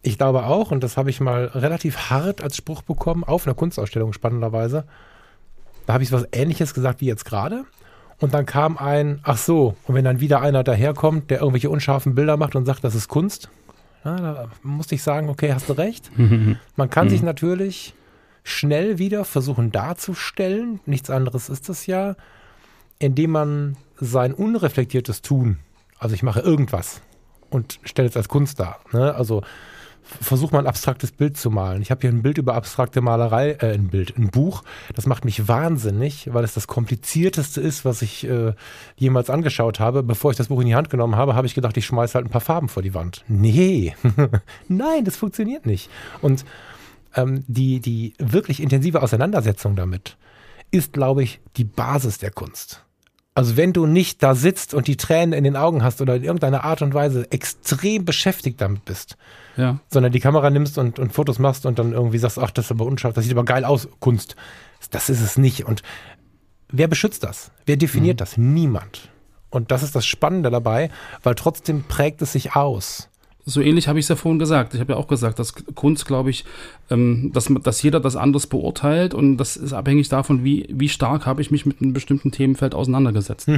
[0.00, 3.54] ich glaube auch, und das habe ich mal relativ hart als Spruch bekommen, auf einer
[3.54, 4.86] Kunstausstellung spannenderweise,
[5.86, 7.64] da habe ich was ähnliches gesagt wie jetzt gerade.
[8.20, 12.14] Und dann kam ein, ach so, und wenn dann wieder einer daherkommt, der irgendwelche unscharfen
[12.14, 13.48] Bilder macht und sagt, das ist Kunst,
[14.04, 16.10] ja, da musste ich sagen, okay, hast du recht.
[16.76, 17.94] Man kann sich natürlich
[18.42, 22.16] schnell wieder versuchen darzustellen, nichts anderes ist es ja,
[22.98, 25.58] indem man sein unreflektiertes Tun,
[25.98, 27.02] also ich mache irgendwas
[27.50, 28.80] und stelle es als Kunst dar.
[28.92, 29.14] Ne?
[29.14, 29.42] Also
[30.20, 31.82] versuch mal ein abstraktes Bild zu malen.
[31.82, 34.62] Ich habe hier ein Bild über abstrakte Malerei, äh, ein Bild, ein Buch.
[34.94, 38.54] Das macht mich wahnsinnig, weil es das komplizierteste ist, was ich äh,
[38.96, 40.02] jemals angeschaut habe.
[40.02, 42.26] Bevor ich das Buch in die Hand genommen habe, habe ich gedacht, ich schmeiße halt
[42.26, 43.24] ein paar Farben vor die Wand.
[43.28, 43.94] Nee,
[44.68, 45.90] nein, das funktioniert nicht.
[46.20, 46.44] Und
[47.14, 50.16] ähm, die, die wirklich intensive Auseinandersetzung damit
[50.70, 52.84] ist, glaube ich, die Basis der Kunst.
[53.38, 56.24] Also wenn du nicht da sitzt und die Tränen in den Augen hast oder in
[56.24, 59.16] irgendeiner Art und Weise extrem beschäftigt damit bist,
[59.56, 59.78] Ja.
[59.88, 62.72] sondern die Kamera nimmst und, und Fotos machst und dann irgendwie sagst, ach, das ist
[62.72, 64.34] aber unscharf, das sieht aber geil aus, Kunst.
[64.90, 65.66] Das ist es nicht.
[65.66, 65.82] Und
[66.68, 67.52] wer beschützt das?
[67.64, 68.36] Wer definiert das?
[68.36, 69.08] Niemand.
[69.50, 70.90] Und das ist das Spannende dabei,
[71.22, 73.08] weil trotzdem prägt es sich aus.
[73.44, 74.74] So ähnlich habe ich es ja vorhin gesagt.
[74.74, 76.44] Ich habe ja auch gesagt, dass Kunst, glaube ich,
[76.90, 81.26] ähm, dass, dass jeder das anders beurteilt und das ist abhängig davon, wie, wie stark
[81.26, 83.48] habe ich mich mit einem bestimmten Themenfeld auseinandergesetzt.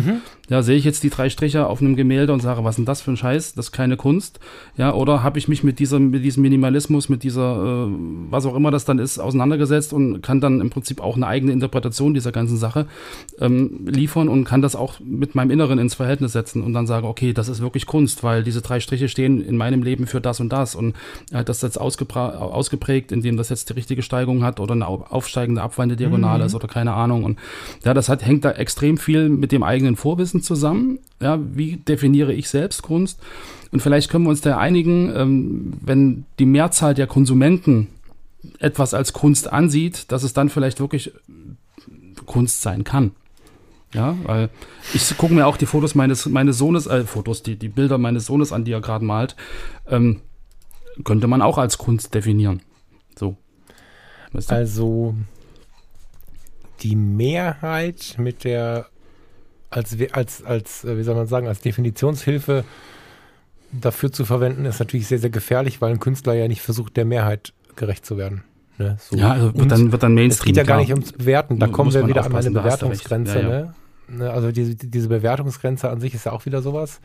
[0.49, 2.87] Ja, sehe ich jetzt die drei Striche auf einem Gemälde und sage, was ist denn
[2.87, 3.55] das für ein Scheiß?
[3.55, 4.41] Das ist keine Kunst.
[4.77, 7.95] Ja, oder habe ich mich mit diesem, mit diesem Minimalismus, mit dieser, äh,
[8.31, 11.53] was auch immer das dann ist, auseinandergesetzt und kann dann im Prinzip auch eine eigene
[11.53, 12.87] Interpretation dieser ganzen Sache
[13.39, 17.07] ähm, liefern und kann das auch mit meinem Inneren ins Verhältnis setzen und dann sagen,
[17.07, 20.41] okay, das ist wirklich Kunst, weil diese drei Striche stehen in meinem Leben für das
[20.41, 20.95] und das und
[21.31, 25.07] er hat das jetzt ausgeprägt, indem das jetzt die richtige Steigung hat oder eine au-
[25.09, 27.39] aufsteigende abwandende Diagonale ist oder keine Ahnung und
[27.85, 30.99] ja, das hat, hängt da extrem viel mit dem eigenen Vorwissen zusammen.
[31.21, 33.21] Ja, wie definiere ich selbst Kunst?
[33.73, 37.87] Und vielleicht können wir uns da einigen, ähm, wenn die Mehrzahl der Konsumenten
[38.59, 41.13] etwas als Kunst ansieht, dass es dann vielleicht wirklich
[42.27, 43.13] Kunst sein kann.
[43.93, 44.51] Ja, weil
[44.95, 48.27] ich gucke mir auch die Fotos meines, meines Sohnes, äh, Fotos, die, die Bilder meines
[48.27, 49.35] Sohnes an, die er gerade malt,
[49.89, 50.21] ähm,
[51.03, 52.63] könnte man auch als Kunst definieren.
[53.19, 53.37] So.
[54.33, 54.55] Weißt du?
[54.55, 55.15] Also
[56.83, 58.87] die Mehrheit mit der
[59.71, 62.65] als als als äh, wie soll man sagen als Definitionshilfe
[63.73, 67.05] dafür zu verwenden ist natürlich sehr sehr gefährlich, weil ein Künstler ja nicht versucht der
[67.05, 68.45] Mehrheit gerecht zu werden.
[68.79, 68.97] Ne?
[68.99, 69.17] So.
[69.17, 70.47] ja, also Und wird dann, wird dann es Mainstream.
[70.55, 71.59] geht ja gar nicht ums Bewerten.
[71.59, 73.05] Da kommen wir wieder an eine aufpassen, da hast du recht.
[73.05, 73.41] Bewertungsgrenze.
[73.41, 73.49] Ja, ja.
[73.49, 73.75] Ne?
[74.09, 77.01] Ne, Also diese, diese Bewertungsgrenze an sich ist ja auch wieder sowas.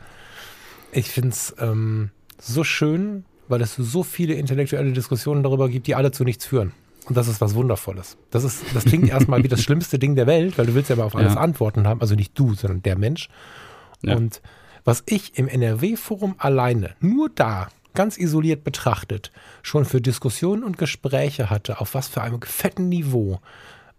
[0.90, 5.94] Ich finde es ähm, so schön, weil es so viele intellektuelle Diskussionen darüber gibt, die
[5.94, 6.72] alle zu nichts führen.
[7.08, 8.16] Und das ist was Wundervolles.
[8.30, 10.96] Das, ist, das klingt erstmal wie das schlimmste Ding der Welt, weil du willst ja
[10.96, 11.40] aber auf alles Ja.
[11.40, 12.00] Antworten haben.
[12.00, 13.28] Also nicht du, sondern der Mensch.
[14.02, 14.16] Ja.
[14.16, 14.42] Und
[14.84, 19.32] was ich im NRW-Forum alleine, nur da, ganz isoliert betrachtet,
[19.62, 23.40] schon für Diskussionen und Gespräche hatte, auf was für einem fetten Niveau,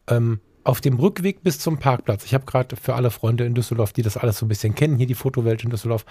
[0.07, 2.25] ähm, auf dem Rückweg bis zum Parkplatz.
[2.25, 4.97] Ich habe gerade für alle Freunde in Düsseldorf, die das alles so ein bisschen kennen,
[4.97, 6.06] hier die Fotowelt in Düsseldorf,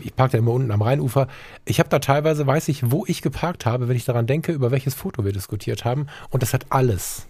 [0.00, 1.26] ich parke da immer unten am Rheinufer.
[1.64, 4.70] Ich habe da teilweise, weiß ich, wo ich geparkt habe, wenn ich daran denke, über
[4.70, 6.08] welches Foto wir diskutiert haben.
[6.28, 7.28] Und das hat alles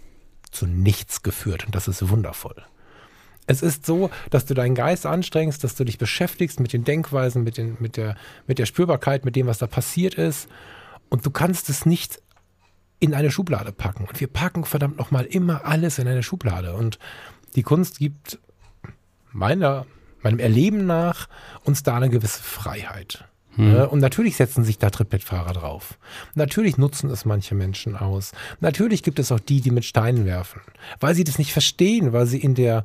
[0.51, 1.65] zu nichts geführt.
[1.65, 2.61] Und das ist wundervoll.
[3.47, 7.45] Es ist so, dass du deinen Geist anstrengst, dass du dich beschäftigst mit den Denkweisen,
[7.45, 8.15] mit, den, mit, der,
[8.47, 10.49] mit der Spürbarkeit, mit dem, was da passiert ist.
[11.07, 12.21] Und du kannst es nicht
[12.99, 14.05] in eine Schublade packen.
[14.05, 16.75] Und wir packen verdammt nochmal immer alles in eine Schublade.
[16.75, 16.99] Und
[17.55, 18.39] die Kunst gibt
[19.31, 19.85] meiner,
[20.21, 21.27] meinem Erleben nach
[21.63, 23.25] uns da eine gewisse Freiheit.
[23.55, 23.87] Hm.
[23.89, 25.97] Und natürlich setzen sich da Trittbettfahrer drauf.
[26.35, 28.31] Natürlich nutzen es manche Menschen aus.
[28.59, 30.61] Natürlich gibt es auch die, die mit Steinen werfen,
[30.99, 32.83] weil sie das nicht verstehen, weil sie in der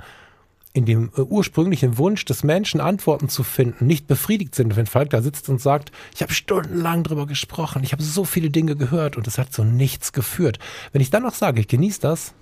[0.75, 4.77] in dem äh, ursprünglichen Wunsch des Menschen Antworten zu finden, nicht befriedigt sind.
[4.77, 8.51] Wenn Falk da sitzt und sagt, ich habe stundenlang drüber gesprochen, ich habe so viele
[8.51, 10.59] Dinge gehört und es hat zu nichts geführt.
[10.93, 12.35] Wenn ich dann noch sage, ich genieße das,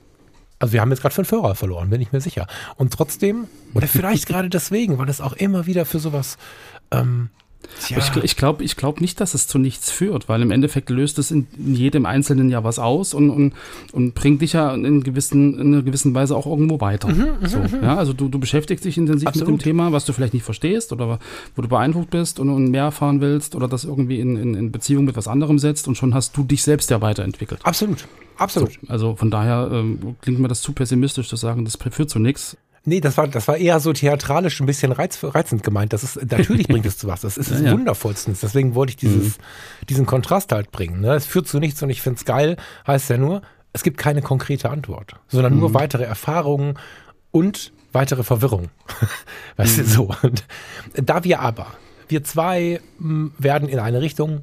[0.59, 2.47] also wir haben jetzt gerade fünf Hörer verloren, bin ich mir sicher.
[2.77, 6.39] Und trotzdem, oder vielleicht gerade deswegen, weil es auch immer wieder für sowas
[6.91, 7.29] ähm,
[7.81, 7.99] Tja.
[7.99, 11.19] Ich, ich glaube ich glaub nicht, dass es zu nichts führt, weil im Endeffekt löst
[11.19, 13.55] es in, jedem einzelnen Jahr was aus und, und,
[13.93, 17.09] und bringt dich ja in, gewissen, in einer gewissen Weise auch irgendwo weiter.
[17.09, 17.83] Mhm, mhm so, mhm.
[17.83, 19.49] ja, also du, du beschäftigst dich intensiv Absolut.
[19.49, 21.19] mit dem Thema, was du vielleicht nicht verstehst oder
[21.57, 24.73] wo du beeindruckt bist und, und mehr erfahren willst oder das irgendwie in, in, in
[24.73, 27.61] Beziehung mit was anderem setzt und schon hast du dich selbst ja weiterentwickelt.
[27.65, 28.07] Absolut.
[28.37, 28.73] Absolut.
[28.73, 32.19] So, also von daher ähm, klingt mir das zu pessimistisch zu sagen, das führt zu
[32.19, 32.57] nichts.
[32.85, 35.93] Nee, das war, das war eher so theatralisch ein bisschen reiz, reizend gemeint.
[35.93, 37.21] Das ist, natürlich bringt es zu was.
[37.21, 37.73] Das ist das ja, ja.
[37.73, 38.33] Wundervollste.
[38.41, 39.87] Deswegen wollte ich dieses, mhm.
[39.89, 41.01] diesen Kontrast halt bringen.
[41.01, 41.15] Ne?
[41.15, 43.43] Es führt zu nichts und ich finde es geil, heißt ja nur,
[43.73, 45.61] es gibt keine konkrete Antwort, sondern mhm.
[45.61, 46.79] nur weitere Erfahrungen
[47.31, 48.69] und weitere Verwirrung.
[49.57, 49.83] weißt mhm.
[49.83, 50.15] du, so.
[50.23, 50.45] Und
[50.95, 51.69] da wir aber,
[52.09, 54.41] wir zwei hm, werden in eine Richtung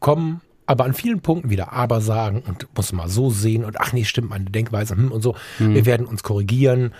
[0.00, 3.92] kommen, aber an vielen Punkten wieder aber sagen und muss mal so sehen und ach
[3.92, 5.36] nee, stimmt meine Denkweise hm, und so.
[5.60, 5.74] Mhm.
[5.74, 6.92] Wir werden uns korrigieren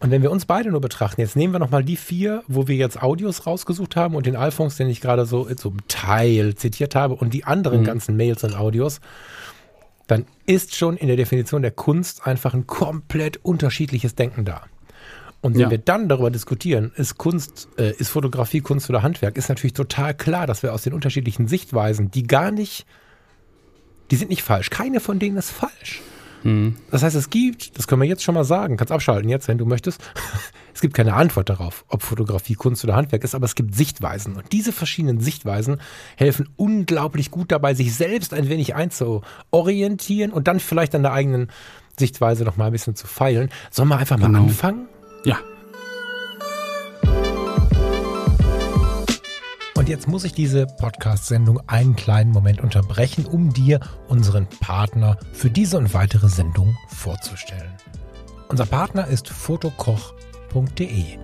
[0.00, 2.76] und wenn wir uns beide nur betrachten, jetzt nehmen wir nochmal die vier, wo wir
[2.76, 7.14] jetzt Audios rausgesucht haben und den Alphons, den ich gerade so zum Teil zitiert habe
[7.14, 7.84] und die anderen mhm.
[7.84, 9.00] ganzen Mails und Audios,
[10.06, 14.62] dann ist schon in der Definition der Kunst einfach ein komplett unterschiedliches Denken da.
[15.42, 15.70] Und wenn ja.
[15.70, 20.14] wir dann darüber diskutieren, ist Kunst, äh, ist Fotografie Kunst oder Handwerk, ist natürlich total
[20.14, 22.86] klar, dass wir aus den unterschiedlichen Sichtweisen, die gar nicht,
[24.10, 26.02] die sind nicht falsch, keine von denen ist falsch.
[26.42, 26.76] Mhm.
[26.90, 29.58] Das heißt, es gibt, das können wir jetzt schon mal sagen, kannst abschalten jetzt, wenn
[29.58, 30.02] du möchtest.
[30.72, 34.36] Es gibt keine Antwort darauf, ob Fotografie Kunst oder Handwerk ist, aber es gibt Sichtweisen.
[34.36, 35.78] Und diese verschiedenen Sichtweisen
[36.16, 41.48] helfen unglaublich gut dabei, sich selbst ein wenig einzuorientieren und dann vielleicht an der eigenen
[41.98, 43.50] Sichtweise noch mal ein bisschen zu feilen.
[43.70, 44.44] Sollen wir einfach mal genau.
[44.44, 44.88] anfangen?
[45.24, 45.38] Ja.
[49.90, 55.78] Jetzt muss ich diese Podcast-Sendung einen kleinen Moment unterbrechen, um dir unseren Partner für diese
[55.78, 57.72] und weitere Sendung vorzustellen.
[58.48, 61.18] Unser Partner ist fotokoch.de.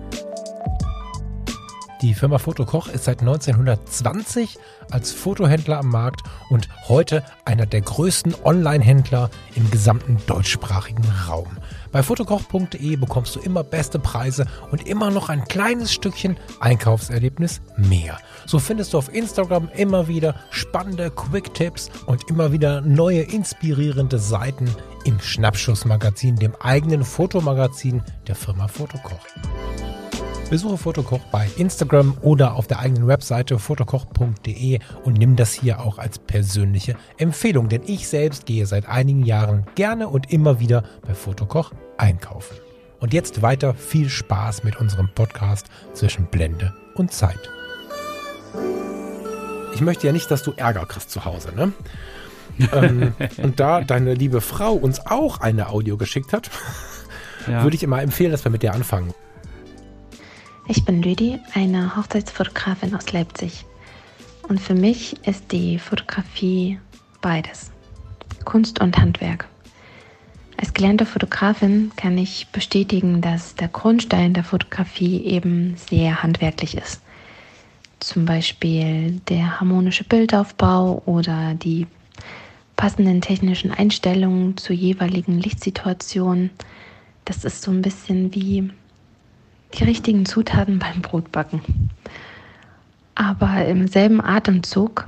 [2.01, 4.59] Die Firma Fotokoch ist seit 1920
[4.91, 11.57] als Fotohändler am Markt und heute einer der größten Online-Händler im gesamten deutschsprachigen Raum.
[11.91, 18.19] Bei fotokoch.de bekommst du immer beste Preise und immer noch ein kleines Stückchen Einkaufserlebnis mehr.
[18.47, 24.73] So findest du auf Instagram immer wieder spannende Quick-Tipps und immer wieder neue inspirierende Seiten
[25.03, 29.19] im Schnappschussmagazin, dem eigenen Fotomagazin der Firma Fotokoch.
[30.49, 35.97] Besuche Fotokoch bei Instagram oder auf der eigenen Webseite fotokoch.de und nimm das hier auch
[35.97, 41.13] als persönliche Empfehlung, denn ich selbst gehe seit einigen Jahren gerne und immer wieder bei
[41.13, 42.55] Fotokoch einkaufen.
[43.01, 47.51] Und jetzt weiter viel Spaß mit unserem Podcast zwischen Blende und Zeit.
[49.77, 51.71] Ich möchte ja nicht, dass du Ärger kriegst zu Hause, ne?
[52.73, 56.49] ähm, und da deine liebe Frau uns auch eine Audio geschickt hat,
[57.45, 57.61] ja.
[57.61, 59.13] würde ich immer empfehlen, dass wir mit der anfangen.
[60.67, 63.65] Ich bin Lüdi, eine Hochzeitsfotografin aus Leipzig.
[64.47, 66.79] Und für mich ist die Fotografie
[67.21, 67.69] beides.
[68.45, 69.47] Kunst und Handwerk.
[70.57, 77.03] Als gelernte Fotografin kann ich bestätigen, dass der Grundstein der Fotografie eben sehr handwerklich ist.
[77.99, 81.87] Zum Beispiel der harmonische Bildaufbau oder die
[82.75, 86.51] passenden technischen Einstellungen zur jeweiligen Lichtsituation.
[87.25, 88.71] Das ist so ein bisschen wie
[89.73, 91.61] die richtigen Zutaten beim Brotbacken.
[93.15, 95.07] Aber im selben Atemzug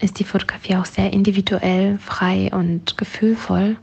[0.00, 3.76] ist die Fotografie auch sehr individuell, frei und gefühlvoll.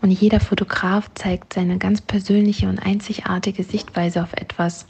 [0.00, 4.86] Und jeder Fotograf zeigt seine ganz persönliche und einzigartige Sichtweise auf etwas.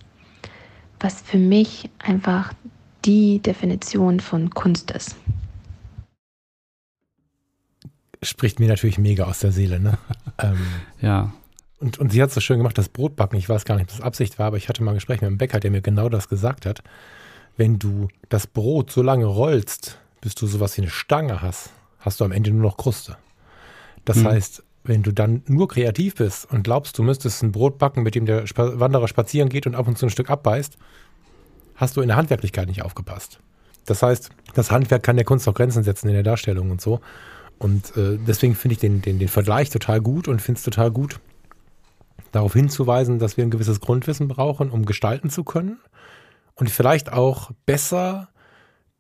[1.01, 2.53] was für mich einfach
[3.05, 5.17] die Definition von Kunst ist.
[8.23, 9.99] Spricht mir natürlich mega aus der Seele, ne?
[10.43, 10.59] ähm,
[11.01, 11.33] Ja.
[11.79, 13.39] und, und sie hat so schön gemacht, das Brotbacken.
[13.39, 15.29] Ich weiß gar nicht, ob das Absicht war, aber ich hatte mal ein Gespräch mit
[15.29, 16.83] einem Bäcker, der mir genau das gesagt hat.
[17.57, 22.21] Wenn du das Brot so lange rollst, bis du sowas wie eine Stange hast, hast
[22.21, 23.17] du am Ende nur noch Kruste.
[24.05, 24.27] Das Mhm.
[24.27, 28.15] heißt, wenn du dann nur kreativ bist und glaubst, du müsstest ein Brot backen, mit
[28.15, 30.77] dem der Wanderer spazieren geht und ab und zu ein Stück abbeißt,
[31.81, 33.41] hast du in der Handwerklichkeit nicht aufgepasst.
[33.87, 37.01] Das heißt, das Handwerk kann der Kunst auch Grenzen setzen in der Darstellung und so.
[37.59, 40.91] Und äh, deswegen finde ich den, den, den Vergleich total gut und finde es total
[40.91, 41.21] gut,
[42.33, 45.79] darauf hinzuweisen, dass wir ein gewisses Grundwissen brauchen, um gestalten zu können
[46.55, 48.29] und vielleicht auch besser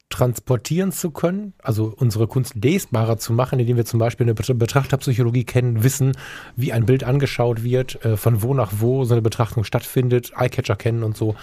[0.08, 4.58] transportieren zu können, also unsere Kunst lesbarer zu machen, indem wir zum Beispiel eine Bet-
[4.58, 6.16] Betrachterpsychologie kennen, wissen,
[6.56, 10.74] wie ein Bild angeschaut wird, äh, von wo nach wo so eine Betrachtung stattfindet, Eyecatcher
[10.74, 11.36] kennen und so,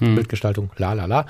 [0.00, 1.26] Bildgestaltung, la la la.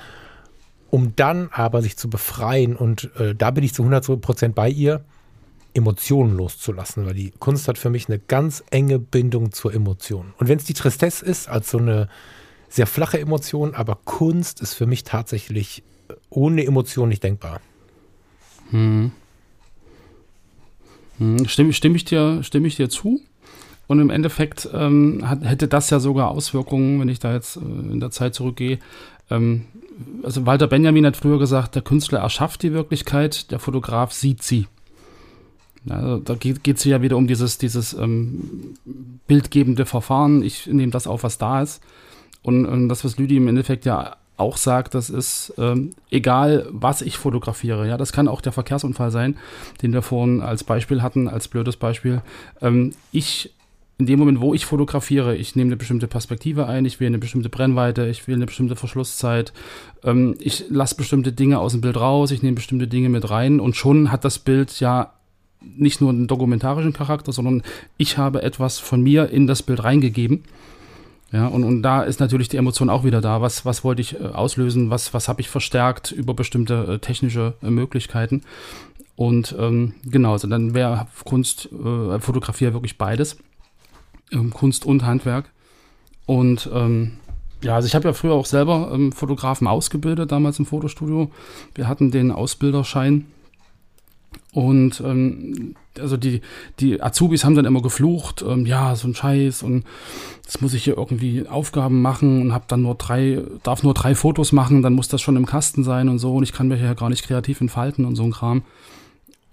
[0.89, 5.03] Um dann aber sich zu befreien und äh, da bin ich zu 100% bei ihr,
[5.73, 10.33] Emotionen loszulassen, weil die Kunst hat für mich eine ganz enge Bindung zur Emotion.
[10.37, 12.07] Und wenn es die Tristesse ist, als so eine
[12.69, 17.59] sehr flache Emotion, aber Kunst ist für mich tatsächlich äh, ohne Emotion nicht denkbar.
[21.17, 23.21] Hm, Stimme, stimme, ich dir, stimme ich dir zu?
[23.87, 27.59] Und im Endeffekt ähm, hat, hätte das ja sogar Auswirkungen, wenn ich da jetzt äh,
[27.59, 28.79] in der Zeit zurückgehe.
[29.29, 29.65] Ähm,
[30.23, 34.67] also Walter Benjamin hat früher gesagt, der Künstler erschafft die Wirklichkeit, der Fotograf sieht sie.
[35.87, 38.75] Also da geht es ja wieder um dieses, dieses ähm,
[39.27, 40.41] bildgebende Verfahren.
[40.41, 41.81] Ich nehme das auf, was da ist.
[42.41, 47.01] Und, und das, was Lüdi im Endeffekt ja auch sagt, das ist ähm, egal, was
[47.01, 47.87] ich fotografiere.
[47.87, 49.37] Ja, das kann auch der Verkehrsunfall sein,
[49.81, 52.21] den wir vorhin als Beispiel hatten, als blödes Beispiel.
[52.61, 53.53] Ähm, ich
[53.97, 57.17] in dem Moment, wo ich fotografiere, ich nehme eine bestimmte Perspektive ein, ich wähle eine
[57.17, 59.53] bestimmte Brennweite, ich wähle eine bestimmte Verschlusszeit,
[60.03, 63.59] ähm, ich lasse bestimmte Dinge aus dem Bild raus, ich nehme bestimmte Dinge mit rein
[63.59, 65.13] und schon hat das Bild ja
[65.61, 67.63] nicht nur einen dokumentarischen Charakter, sondern
[67.97, 70.43] ich habe etwas von mir in das Bild reingegeben.
[71.31, 73.41] Ja, und, und da ist natürlich die Emotion auch wieder da.
[73.41, 74.89] Was, was wollte ich äh, auslösen?
[74.89, 78.43] Was, was habe ich verstärkt über bestimmte äh, technische äh, Möglichkeiten?
[79.15, 83.37] Und ähm, genau, also dann wäre Kunst, äh, Fotografie wirklich beides.
[84.31, 85.51] Ähm, Kunst und Handwerk.
[86.25, 87.13] Und ähm,
[87.61, 91.31] ja, also ich habe ja früher auch selber ähm, Fotografen ausgebildet, damals im Fotostudio.
[91.73, 93.25] Wir hatten den Ausbilderschein.
[94.51, 96.41] Und ähm, also die,
[96.79, 99.83] die Azubis haben dann immer geflucht, ähm, ja, so ein Scheiß und
[100.43, 104.15] jetzt muss ich hier irgendwie Aufgaben machen und habe dann nur drei, darf nur drei
[104.15, 106.81] Fotos machen, dann muss das schon im Kasten sein und so und ich kann mich
[106.81, 108.63] ja gar nicht kreativ entfalten und so ein Kram.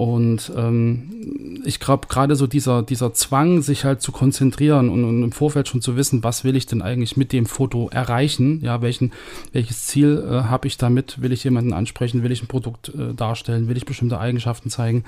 [0.03, 5.23] Und ähm, ich glaube, gerade so dieser, dieser Zwang, sich halt zu konzentrieren und, und,
[5.23, 8.61] im Vorfeld schon zu wissen, was will ich denn eigentlich mit dem Foto erreichen?
[8.65, 9.13] Ja, welchen,
[9.53, 11.23] welches Ziel äh, habe ich damit?
[11.23, 12.25] Will ich jemanden ansprechen?
[12.25, 13.69] Will ich ein Produkt äh, darstellen?
[13.69, 15.05] Will ich bestimmte Eigenschaften zeigen?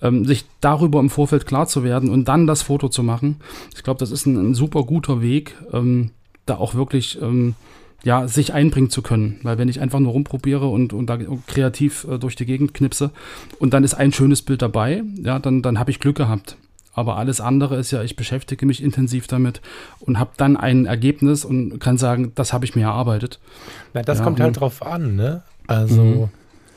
[0.00, 3.36] Ähm, sich darüber im Vorfeld klar zu werden und dann das Foto zu machen.
[3.76, 6.10] Ich glaube, das ist ein, ein super guter Weg, ähm,
[6.46, 7.54] da auch wirklich ähm,
[8.04, 9.38] ja, sich einbringen zu können.
[9.42, 13.10] Weil wenn ich einfach nur rumprobiere und, und da kreativ äh, durch die Gegend knipse
[13.58, 16.56] und dann ist ein schönes Bild dabei, ja, dann, dann habe ich Glück gehabt.
[16.94, 19.62] Aber alles andere ist ja, ich beschäftige mich intensiv damit
[20.00, 23.40] und habe dann ein Ergebnis und kann sagen, das habe ich mir erarbeitet.
[23.94, 25.42] Na, das Ja, kommt halt drauf an, ne?
[25.68, 26.28] Also, Mhm.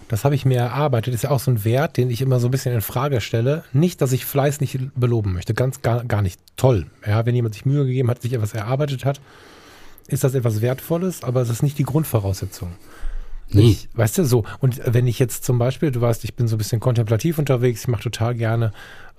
[0.07, 1.13] das habe ich mir erarbeitet.
[1.13, 3.65] Ist ja auch so ein Wert, den ich immer so ein bisschen in Frage stelle.
[3.73, 5.53] Nicht, dass ich Fleiß nicht beloben möchte.
[5.53, 6.39] Ganz gar, gar nicht.
[6.55, 6.85] Toll.
[7.05, 9.19] Ja, wenn jemand sich Mühe gegeben hat, sich etwas erarbeitet hat,
[10.07, 12.71] ist das etwas Wertvolles, aber es ist nicht die Grundvoraussetzung.
[13.49, 13.71] Nee.
[13.71, 14.43] Ich, weißt du, so.
[14.59, 17.81] Und wenn ich jetzt zum Beispiel, du weißt, ich bin so ein bisschen kontemplativ unterwegs,
[17.81, 18.71] ich mache total gerne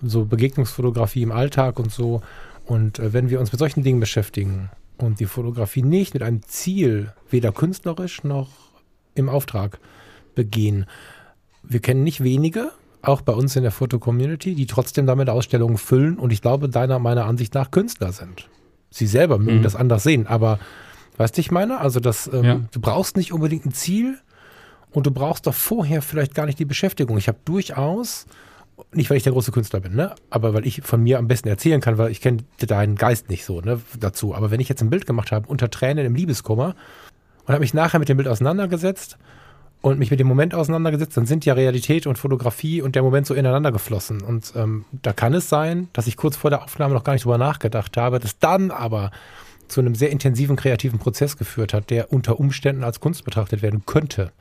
[0.03, 2.22] so Begegnungsfotografie im Alltag und so.
[2.64, 6.42] Und äh, wenn wir uns mit solchen Dingen beschäftigen und die Fotografie nicht mit einem
[6.42, 8.49] Ziel, weder künstlerisch noch
[9.14, 9.79] im Auftrag
[10.35, 10.87] begehen,
[11.62, 12.72] wir kennen nicht wenige,
[13.03, 16.99] auch bei uns in der Foto-Community, die trotzdem damit Ausstellungen füllen und ich glaube, deiner
[16.99, 18.49] meiner Ansicht nach Künstler sind.
[18.90, 19.62] Sie selber mögen Mhm.
[19.62, 20.59] das anders sehen, aber
[21.16, 21.79] weißt du, ich meine?
[21.81, 22.61] Also, das, ähm, Ja.
[22.70, 24.18] du brauchst nicht unbedingt ein Ziel
[24.90, 27.18] und du brauchst doch vorher vielleicht gar nicht die Beschäftigung.
[27.18, 28.26] Ich habe durchaus,
[28.93, 31.49] nicht weil ich der große Künstler bin, ne, aber weil ich von mir am besten
[31.49, 34.34] erzählen kann, weil ich kenne deinen Geist nicht so, ne, dazu.
[34.34, 36.74] Aber wenn ich jetzt ein Bild gemacht habe unter Tränen im Liebeskummer
[37.45, 39.16] und habe mich nachher mit dem Bild auseinandergesetzt
[39.87, 43.24] und mich mit dem Moment auseinandergesetzt, dann sind ja Realität und Fotografie und der Moment
[43.24, 44.20] so ineinander geflossen.
[44.20, 47.24] Und ähm, da kann es sein, dass ich kurz vor der Aufnahme noch gar nicht
[47.24, 49.12] drüber nachgedacht habe, das dann aber
[49.68, 53.84] zu einem sehr intensiven kreativen Prozess geführt hat, der unter Umständen als Kunst betrachtet werden
[53.87, 54.32] könnte.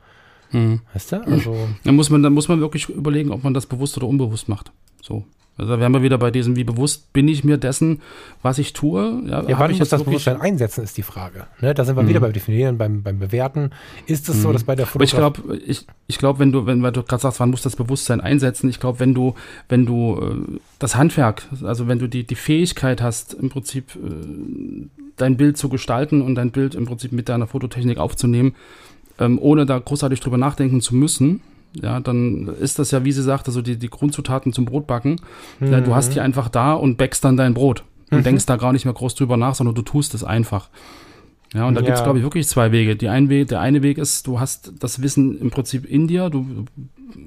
[0.50, 0.80] Mhm.
[0.92, 1.22] Weißt du?
[1.24, 4.48] Also, Dann muss man, dann muss man wirklich überlegen, ob man das bewusst oder unbewusst
[4.48, 4.72] macht.
[5.00, 5.24] So.
[5.58, 8.02] Also da wären wir wieder bei diesem, wie bewusst bin ich mir dessen,
[8.42, 9.22] was ich tue.
[9.26, 11.46] Ja, hab wann ich muss das Bewusstsein einsetzen, ist die Frage.
[11.60, 11.72] Ne?
[11.72, 12.08] Da sind wir Mhm.
[12.08, 13.70] wieder beim Definieren, beim, beim Bewerten.
[14.06, 15.42] Ist es so, dass bei der Aber ich Fotografie...
[15.42, 18.20] glaube, ich, ich glaube, wenn du, wenn weil du gerade sagst, wann muss das Bewusstsein
[18.20, 19.34] einsetzen, ich glaube, wenn du,
[19.68, 24.88] wenn du äh, das Handwerk, also wenn du die, die Fähigkeit hast, im Prinzip äh,
[25.16, 28.54] dein Bild zu gestalten und dein Bild im Prinzip mit deiner Fototechnik aufzunehmen,
[29.18, 31.40] ähm, ohne da großartig drüber nachdenken zu müssen,
[31.82, 35.20] ja, dann ist das ja, wie sie sagt, also die, die Grundzutaten zum Brotbacken.
[35.60, 38.72] Ja, du hast die einfach da und backst dann dein Brot und denkst da gar
[38.72, 40.68] nicht mehr groß drüber nach, sondern du tust es einfach.
[41.54, 41.86] Ja, und da Ja.
[41.86, 42.96] gibt es, glaube ich, wirklich zwei Wege.
[42.96, 46.28] Die ein Weg, der eine Weg ist, du hast das Wissen im Prinzip in dir,
[46.30, 46.64] du du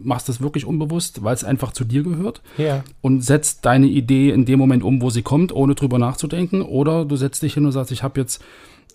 [0.03, 2.83] machst das wirklich unbewusst, weil es einfach zu dir gehört Ja.
[3.01, 6.61] und setzt deine Idee in dem Moment um, wo sie kommt, ohne drüber nachzudenken.
[6.61, 8.43] Oder du setzt dich hin und sagst, ich habe jetzt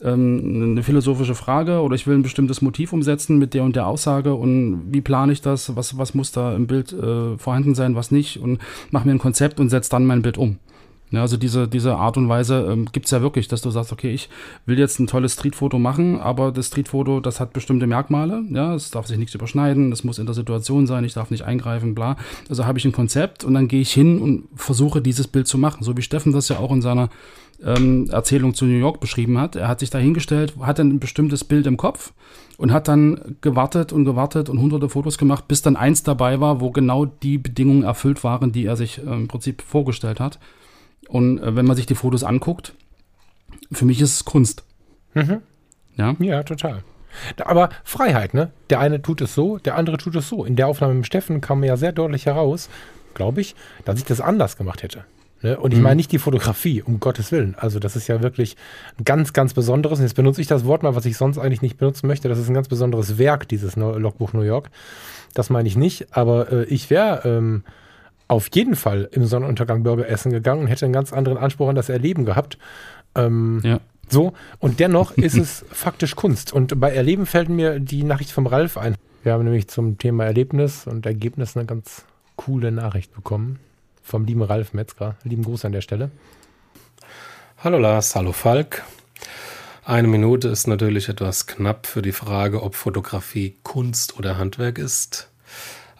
[0.03, 3.87] ähm, eine philosophische Frage oder ich will ein bestimmtes Motiv umsetzen mit der und der
[3.87, 7.95] Aussage und wie plane ich das, was, was muss da im Bild äh, vorhanden sein,
[7.95, 10.59] was nicht und mach mir ein Konzept und setz dann mein Bild um.
[11.11, 13.93] Ja, also diese, diese Art und Weise ähm, gibt es ja wirklich, dass du sagst,
[13.93, 14.29] okay, ich
[14.67, 18.91] will jetzt ein tolles Streetfoto machen, aber das Streetfoto, das hat bestimmte Merkmale, ja, es
[18.91, 22.17] darf sich nichts überschneiden, es muss in der Situation sein, ich darf nicht eingreifen, bla.
[22.49, 25.59] Also habe ich ein Konzept und dann gehe ich hin und versuche dieses Bild zu
[25.59, 27.11] machen, so wie Steffen das ja auch in seiner
[27.63, 29.57] ähm, Erzählung zu New York beschrieben hat.
[29.57, 32.13] Er hat sich da hingestellt, hat ein bestimmtes Bild im Kopf
[32.57, 36.61] und hat dann gewartet und gewartet und hunderte Fotos gemacht, bis dann eins dabei war,
[36.61, 40.39] wo genau die Bedingungen erfüllt waren, die er sich äh, im Prinzip vorgestellt hat.
[41.09, 42.75] Und äh, wenn man sich die Fotos anguckt,
[43.73, 44.65] für mich ist es Kunst.
[45.15, 45.43] Mhm.
[45.97, 46.83] Ja, Ja, total.
[47.45, 48.51] Aber Freiheit, ne?
[48.71, 50.45] Der eine tut es so, der andere tut es so.
[50.45, 52.69] In der Aufnahme mit Steffen kam mir ja sehr deutlich heraus,
[53.15, 55.05] glaube ich, dass ich das anders gemacht hätte.
[55.45, 55.59] Ne?
[55.59, 57.55] Und ich meine nicht die Fotografie, um Gottes Willen.
[57.59, 58.57] Also das ist ja wirklich
[58.99, 59.99] ein ganz, ganz besonderes.
[59.99, 62.31] Und jetzt benutze ich das Wort mal, was ich sonst eigentlich nicht benutzen möchte.
[62.31, 64.71] Das ist ein ganz besonderes Werk, dieses Logbuch New York.
[65.35, 66.17] Das meine ich nicht.
[66.17, 67.63] Aber äh, ich wäre ähm,
[68.29, 71.77] auf jeden Fall im Sonnenuntergang Burger essen gegangen und hätte einen ganz anderen Anspruch an
[71.77, 72.59] das Erleben gehabt.
[73.14, 73.81] Ähm, ja.
[74.09, 76.53] so, und dennoch ist es faktisch Kunst.
[76.53, 78.97] Und bei Erleben fällt mir die Nachricht vom Ralf ein.
[79.22, 82.05] Wir haben nämlich zum Thema Erlebnis und Ergebnis eine ganz
[82.37, 83.59] coole Nachricht bekommen.
[84.03, 85.16] Vom lieben Ralf Metzger.
[85.25, 86.11] Lieben Gruß an der Stelle.
[87.59, 88.83] Hallo Lars, hallo Falk.
[89.87, 95.31] Eine Minute ist natürlich etwas knapp für die Frage, ob Fotografie Kunst oder Handwerk ist.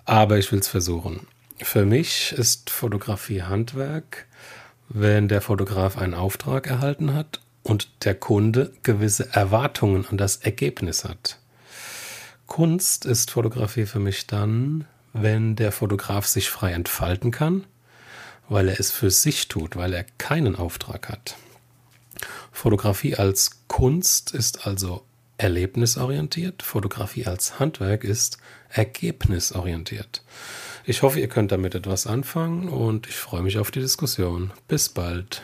[0.05, 1.27] Aber ich will es versuchen.
[1.59, 4.27] Für mich ist Fotografie Handwerk,
[4.89, 11.05] wenn der Fotograf einen Auftrag erhalten hat und der Kunde gewisse Erwartungen an das Ergebnis
[11.05, 11.39] hat.
[12.47, 17.65] Kunst ist Fotografie für mich dann, wenn der Fotograf sich frei entfalten kann,
[18.49, 21.37] weil er es für sich tut, weil er keinen Auftrag hat.
[22.51, 25.05] Fotografie als Kunst ist also
[25.39, 28.39] erlebnisorientiert, Fotografie als Handwerk ist
[28.71, 30.23] ergebnisorientiert.
[30.87, 34.51] Ich hoffe, ihr könnt damit etwas anfangen und ich freue mich auf die Diskussion.
[34.69, 35.43] Bis bald.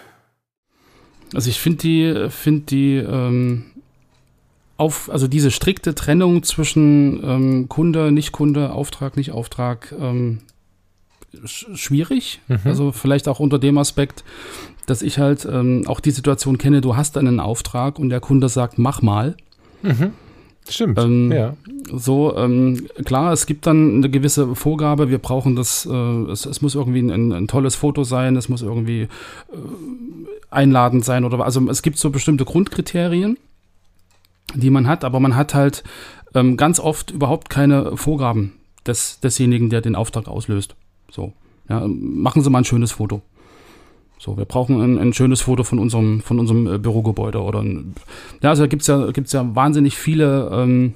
[1.34, 3.64] Also ich finde die, finde die ähm,
[4.76, 10.41] auf, also diese strikte Trennung zwischen ähm, Kunde, Nicht-Kunde, Auftrag, Nicht-Auftrag, ähm,
[11.45, 12.41] sch schwierig.
[12.64, 14.24] Also vielleicht auch unter dem Aspekt,
[14.86, 18.49] dass ich halt ähm, auch die Situation kenne, du hast einen Auftrag und der Kunde
[18.49, 19.36] sagt, mach mal.
[20.69, 20.99] Stimmt.
[20.99, 21.57] Ähm, ja.
[21.93, 26.63] So, ähm, klar, es gibt dann eine gewisse Vorgabe, wir brauchen das, äh, es, es
[26.63, 29.09] muss irgendwie ein, ein tolles Foto sein, es muss irgendwie äh,
[30.51, 33.39] einladend sein oder also es gibt so bestimmte Grundkriterien,
[34.55, 35.83] die man hat, aber man hat halt
[36.35, 38.53] ähm, ganz oft überhaupt keine Vorgaben
[38.87, 40.77] des, desjenigen, der den Auftrag auslöst.
[41.11, 41.33] So,
[41.69, 43.23] ja, machen Sie mal ein schönes Foto.
[44.23, 47.95] So, wir brauchen ein, ein schönes Foto von unserem, von unserem äh, Bürogebäude oder ein,
[48.43, 50.93] ja, also da gibt's ja, gibt's ja wahnsinnig viele ähm,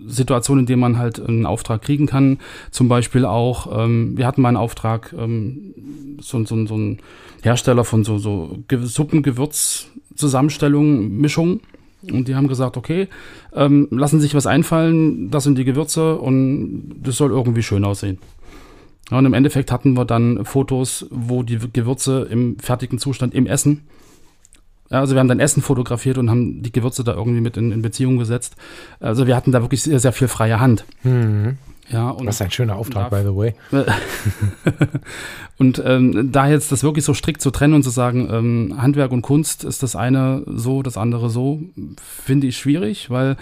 [0.00, 2.40] Situationen, in denen man halt einen Auftrag kriegen kann.
[2.72, 5.74] Zum Beispiel auch, ähm, wir hatten mal einen Auftrag, ähm,
[6.20, 6.98] so, so, so ein
[7.42, 11.60] Hersteller von so, so Ge- Suppen-Gewürz-Zusammenstellungen, Mischungen.
[12.10, 13.06] Und die haben gesagt, okay,
[13.54, 18.18] ähm, lassen sich was einfallen, das sind die Gewürze und das soll irgendwie schön aussehen.
[19.10, 23.46] Ja, und im Endeffekt hatten wir dann Fotos, wo die Gewürze im fertigen Zustand im
[23.46, 23.82] Essen.
[24.90, 27.82] Also wir haben dann Essen fotografiert und haben die Gewürze da irgendwie mit in, in
[27.82, 28.54] Beziehung gesetzt.
[29.00, 30.84] Also wir hatten da wirklich sehr, sehr viel freie Hand.
[31.02, 31.56] Mhm.
[31.90, 33.54] Ja, Was ein schöner Auftrag, darf- by the way.
[35.58, 39.12] und ähm, da jetzt das wirklich so strikt zu trennen und zu sagen, ähm, Handwerk
[39.12, 41.60] und Kunst ist das eine so, das andere so,
[42.24, 43.36] finde ich schwierig, weil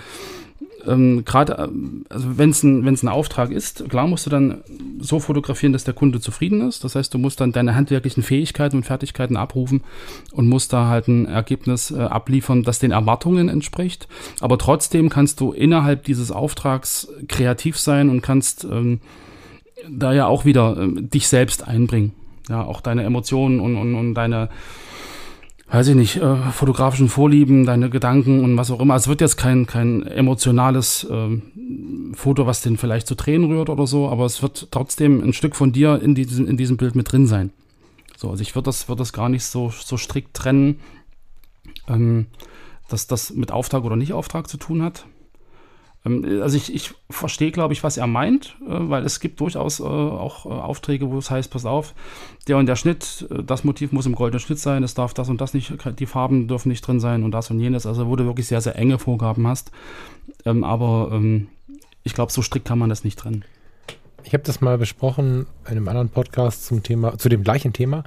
[0.87, 4.63] ähm, gerade, ähm, also wenn es ein, wenn's ein Auftrag ist, klar musst du dann
[5.01, 6.85] so fotografieren, dass der Kunde zufrieden ist.
[6.85, 9.83] Das heißt, du musst dann deine handwerklichen Fähigkeiten und Fertigkeiten abrufen
[10.33, 14.09] und musst da halt ein Ergebnis äh, abliefern, das den Erwartungen entspricht.
[14.41, 19.01] Aber trotzdem kannst du innerhalb dieses Auftrags kreativ sein und kannst ähm,
[19.89, 22.13] da ja auch wieder ähm, dich selbst einbringen.
[22.49, 24.49] Ja, auch deine Emotionen und, und, und deine,
[25.73, 28.93] weiß ich nicht, äh, fotografischen Vorlieben, deine Gedanken und was auch immer.
[28.93, 31.41] Also es wird jetzt kein, kein emotionales äh,
[32.13, 35.57] Foto, was den vielleicht zu Tränen rührt oder so, aber es wird trotzdem ein Stück
[35.57, 37.53] von dir in diesem, in diesem Bild mit drin sein.
[38.19, 40.79] So, also ich würde das, würd das gar nicht so, so strikt trennen,
[41.89, 42.27] ähm,
[42.91, 45.07] dass das mit Auftrag oder nicht Auftrag zu tun hat.
[46.05, 49.81] Ähm, also ich, ich verstehe, glaube ich, was er meint, äh, weil es gibt durchaus
[49.81, 51.95] äh, auch äh, Aufträge, wo es heißt, pass auf,
[52.49, 55.41] der und der Schnitt, das Motiv muss im goldenen Schnitt sein, es darf das und
[55.41, 58.25] das nicht, die Farben dürfen nicht drin sein und das und jenes, also wo du
[58.25, 59.71] wirklich sehr, sehr enge Vorgaben hast.
[60.45, 61.49] Ähm, aber ähm,
[62.03, 63.45] ich glaube, so strikt kann man das nicht trennen.
[64.25, 68.05] Ich habe das mal besprochen in einem anderen Podcast zum Thema, zu dem gleichen Thema.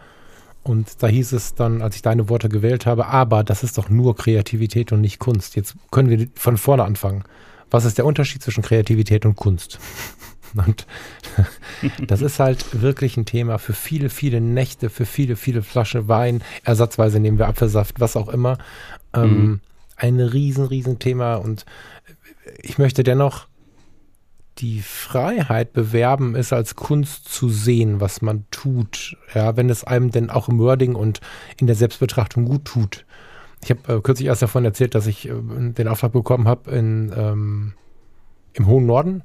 [0.64, 3.90] Und da hieß es dann, als ich deine Worte gewählt habe, aber das ist doch
[3.90, 5.56] nur Kreativität und nicht Kunst.
[5.56, 7.24] Jetzt können wir von vorne anfangen
[7.72, 9.80] was ist der Unterschied zwischen Kreativität und Kunst?
[10.56, 10.88] Und
[12.08, 16.42] das ist halt wirklich ein Thema für viele, viele Nächte, für viele, viele Flaschen Wein.
[16.64, 18.58] Ersatzweise nehmen wir Apfelsaft, was auch immer.
[19.14, 19.60] Ähm, mhm.
[19.98, 21.36] Ein riesen, riesen Thema.
[21.36, 21.66] Und
[22.62, 23.48] ich möchte dennoch
[24.60, 29.18] die Freiheit bewerben, es als Kunst zu sehen, was man tut.
[29.34, 31.20] Ja, wenn es einem denn auch im Wording und
[31.58, 33.05] in der Selbstbetrachtung gut tut.
[33.66, 37.74] Ich habe äh, kürzlich erst davon erzählt, dass ich äh, den Auftrag bekommen habe, ähm,
[38.54, 39.24] im hohen Norden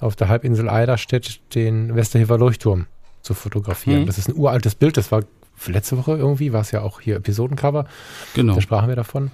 [0.00, 2.86] auf der Halbinsel Eiderstedt den Westerhever Leuchtturm
[3.20, 4.02] zu fotografieren.
[4.02, 4.06] Mhm.
[4.06, 5.22] Das ist ein uraltes Bild, das war
[5.66, 7.86] letzte Woche irgendwie, war es ja auch hier Episodencover.
[8.34, 8.54] Genau.
[8.54, 9.30] Da sprachen wir davon.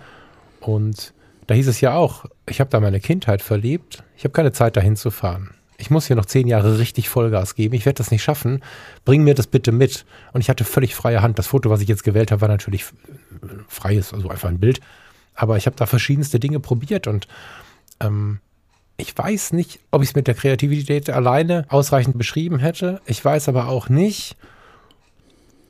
[0.61, 1.15] Und
[1.47, 4.77] da hieß es ja auch, ich habe da meine Kindheit verlebt, ich habe keine Zeit
[4.77, 8.11] dahin zu fahren ich muss hier noch zehn Jahre richtig Vollgas geben, ich werde das
[8.11, 8.63] nicht schaffen,
[9.05, 10.05] bring mir das bitte mit.
[10.33, 11.39] Und ich hatte völlig freie Hand.
[11.39, 12.85] Das Foto, was ich jetzt gewählt habe, war natürlich
[13.69, 14.81] freies, also einfach ein Bild.
[15.35, 17.29] Aber ich habe da verschiedenste Dinge probiert und
[18.01, 18.41] ähm,
[18.97, 23.01] ich weiß nicht, ob ich es mit der Kreativität alleine ausreichend beschrieben hätte.
[23.07, 24.37] Ich weiß aber auch nicht,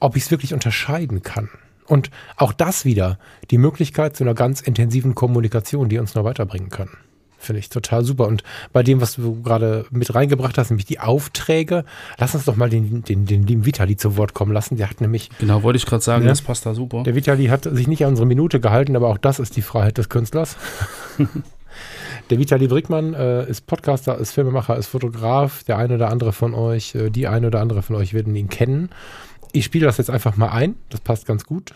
[0.00, 1.50] ob ich es wirklich unterscheiden kann.
[1.84, 3.18] Und auch das wieder,
[3.50, 6.88] die Möglichkeit zu einer ganz intensiven Kommunikation, die uns nur weiterbringen kann.
[7.38, 8.26] Finde ich total super.
[8.26, 11.84] Und bei dem, was du gerade mit reingebracht hast, nämlich die Aufträge,
[12.18, 14.76] lass uns doch mal den, den, den lieben Vitali zu Wort kommen lassen.
[14.76, 15.30] Der hat nämlich.
[15.38, 16.30] Genau, wollte ich gerade sagen, ne?
[16.30, 17.04] das passt da super.
[17.04, 19.98] Der Vitali hat sich nicht an unsere Minute gehalten, aber auch das ist die Freiheit
[19.98, 20.56] des Künstlers.
[22.30, 25.62] der Vitali Brickmann äh, ist Podcaster, ist Filmemacher, ist Fotograf.
[25.64, 28.48] Der eine oder andere von euch, äh, die eine oder andere von euch werden ihn
[28.48, 28.90] kennen.
[29.52, 30.74] Ich spiele das jetzt einfach mal ein.
[30.90, 31.72] Das passt ganz gut.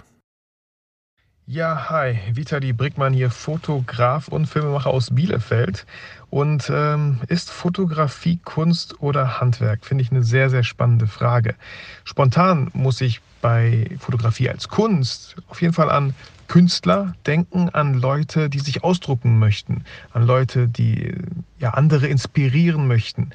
[1.49, 5.87] Ja, hi, Vitali Brickmann hier, Fotograf und Filmemacher aus Bielefeld.
[6.31, 9.85] Und ähm, ist Fotografie Kunst oder Handwerk?
[9.85, 11.57] Finde ich eine sehr, sehr spannende Frage.
[12.05, 16.15] Spontan muss ich bei Fotografie als Kunst auf jeden Fall an
[16.47, 21.13] Künstler denken, an Leute, die sich ausdrucken möchten, an Leute, die
[21.59, 23.31] ja andere inspirieren möchten.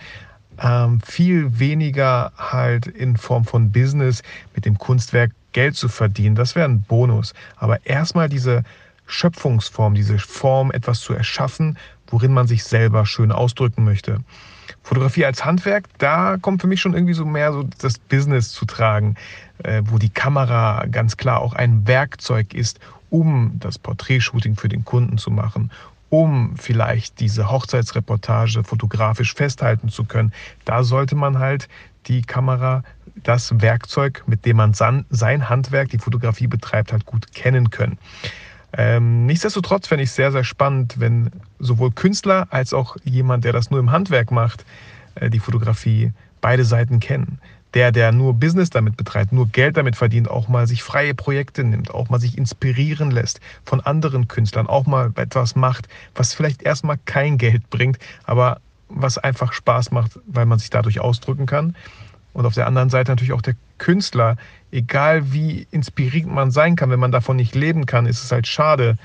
[0.60, 4.24] Ähm, viel weniger halt in Form von Business
[4.56, 7.34] mit dem Kunstwerk Geld zu verdienen, das wäre ein Bonus.
[7.56, 8.64] Aber erstmal diese
[9.08, 14.20] Schöpfungsform, diese Form, etwas zu erschaffen, worin man sich selber schön ausdrücken möchte.
[14.84, 18.66] Fotografie als Handwerk, da kommt für mich schon irgendwie so mehr so das Business zu
[18.66, 19.16] tragen,
[19.64, 22.80] äh, wo die Kamera ganz klar auch ein Werkzeug ist,
[23.10, 25.72] um das Porträtshooting für den Kunden zu machen,
[26.10, 30.34] um vielleicht diese Hochzeitsreportage fotografisch festhalten zu können.
[30.66, 31.68] Da sollte man halt
[32.06, 32.84] die Kamera
[33.24, 37.98] das Werkzeug, mit dem man sein Handwerk, die Fotografie betreibt, halt gut kennen können.
[38.74, 43.54] Ähm, nichtsdestotrotz fände ich es sehr, sehr spannend, wenn sowohl Künstler als auch jemand, der
[43.54, 44.66] das nur im Handwerk macht,
[45.16, 46.12] äh, die Fotografie
[46.42, 47.40] beide Seiten kennen.
[47.74, 51.64] Der, der nur Business damit betreibt, nur Geld damit verdient, auch mal sich freie Projekte
[51.64, 56.64] nimmt, auch mal sich inspirieren lässt von anderen Künstlern, auch mal etwas macht, was vielleicht
[56.64, 61.76] erstmal kein Geld bringt, aber was einfach Spaß macht, weil man sich dadurch ausdrücken kann.
[62.38, 64.38] Und auf der anderen Seite natürlich auch der Künstler.
[64.72, 68.46] Egal wie inspirierend man sein kann, wenn man davon nicht leben kann, ist es halt
[68.46, 69.00] schade.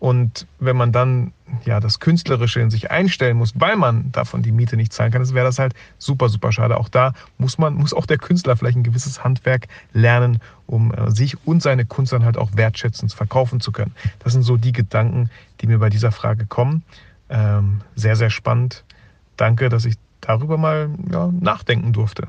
[0.00, 1.32] Und wenn man dann
[1.64, 5.24] ja das Künstlerische in sich einstellen muss, weil man davon die Miete nicht zahlen kann,
[5.32, 6.78] wäre das halt super, super schade.
[6.78, 11.12] Auch da muss man, muss auch der Künstler vielleicht ein gewisses Handwerk lernen, um äh,
[11.12, 13.94] sich und seine Kunst dann halt auch wertschätzend verkaufen zu können.
[14.18, 15.30] Das sind so die Gedanken,
[15.60, 16.82] die mir bei dieser Frage kommen.
[17.28, 18.82] Ähm, sehr, sehr spannend.
[19.36, 22.28] Danke, dass ich darüber mal ja, nachdenken durfte.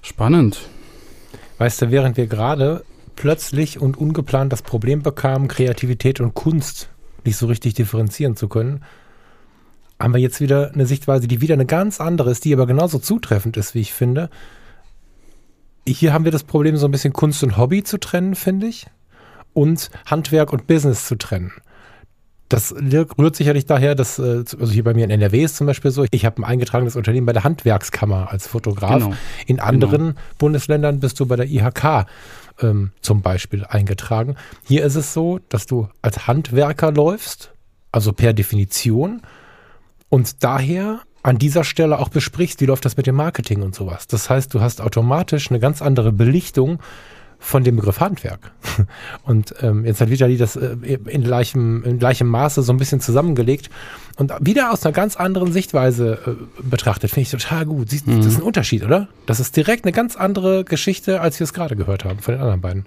[0.00, 0.68] Spannend.
[1.58, 2.84] Weißt du, während wir gerade
[3.16, 6.88] plötzlich und ungeplant das Problem bekamen, Kreativität und Kunst
[7.26, 8.82] nicht so richtig differenzieren zu können,
[9.98, 12.98] haben wir jetzt wieder eine Sichtweise, die wieder eine ganz andere ist, die aber genauso
[12.98, 14.30] zutreffend ist, wie ich finde.
[15.86, 18.86] Hier haben wir das Problem, so ein bisschen Kunst und Hobby zu trennen, finde ich,
[19.52, 21.52] und Handwerk und Business zu trennen.
[22.50, 25.92] Das rührt sicherlich daher, dass, äh, also hier bei mir in NRW ist zum Beispiel
[25.92, 29.04] so, ich habe ein eingetragenes Unternehmen bei der Handwerkskammer als Fotograf.
[29.04, 29.14] Genau.
[29.46, 32.06] In anderen Bundesländern bist du bei der IHK
[32.60, 34.34] ähm, zum Beispiel eingetragen.
[34.64, 37.52] Hier ist es so, dass du als Handwerker läufst,
[37.92, 39.22] also per Definition,
[40.08, 44.08] und daher an dieser Stelle auch besprichst, wie läuft das mit dem Marketing und sowas.
[44.08, 46.80] Das heißt, du hast automatisch eine ganz andere Belichtung
[47.40, 48.52] von dem Begriff Handwerk.
[49.24, 50.76] Und ähm, jetzt hat Vitali das äh,
[51.06, 53.70] in, gleichem, in gleichem Maße so ein bisschen zusammengelegt
[54.16, 57.10] und wieder aus einer ganz anderen Sichtweise äh, betrachtet.
[57.10, 57.90] Finde ich total gut.
[57.90, 58.18] Siehst, Mhm.
[58.18, 59.08] Das ist ein Unterschied, oder?
[59.26, 62.40] Das ist direkt eine ganz andere Geschichte, als wir es gerade gehört haben von den
[62.40, 62.86] anderen beiden.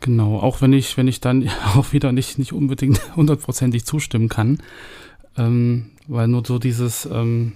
[0.00, 4.58] Genau, auch wenn ich, wenn ich dann auch wieder nicht, nicht unbedingt hundertprozentig zustimmen kann.
[5.36, 7.52] Ähm, weil nur so dieses ähm,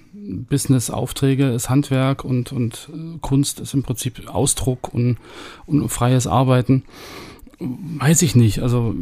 [0.48, 5.18] Business-Aufträge ist Handwerk und, und äh, Kunst ist im Prinzip Ausdruck und,
[5.66, 6.84] und freies Arbeiten.
[7.60, 8.60] Weiß ich nicht.
[8.60, 8.94] Also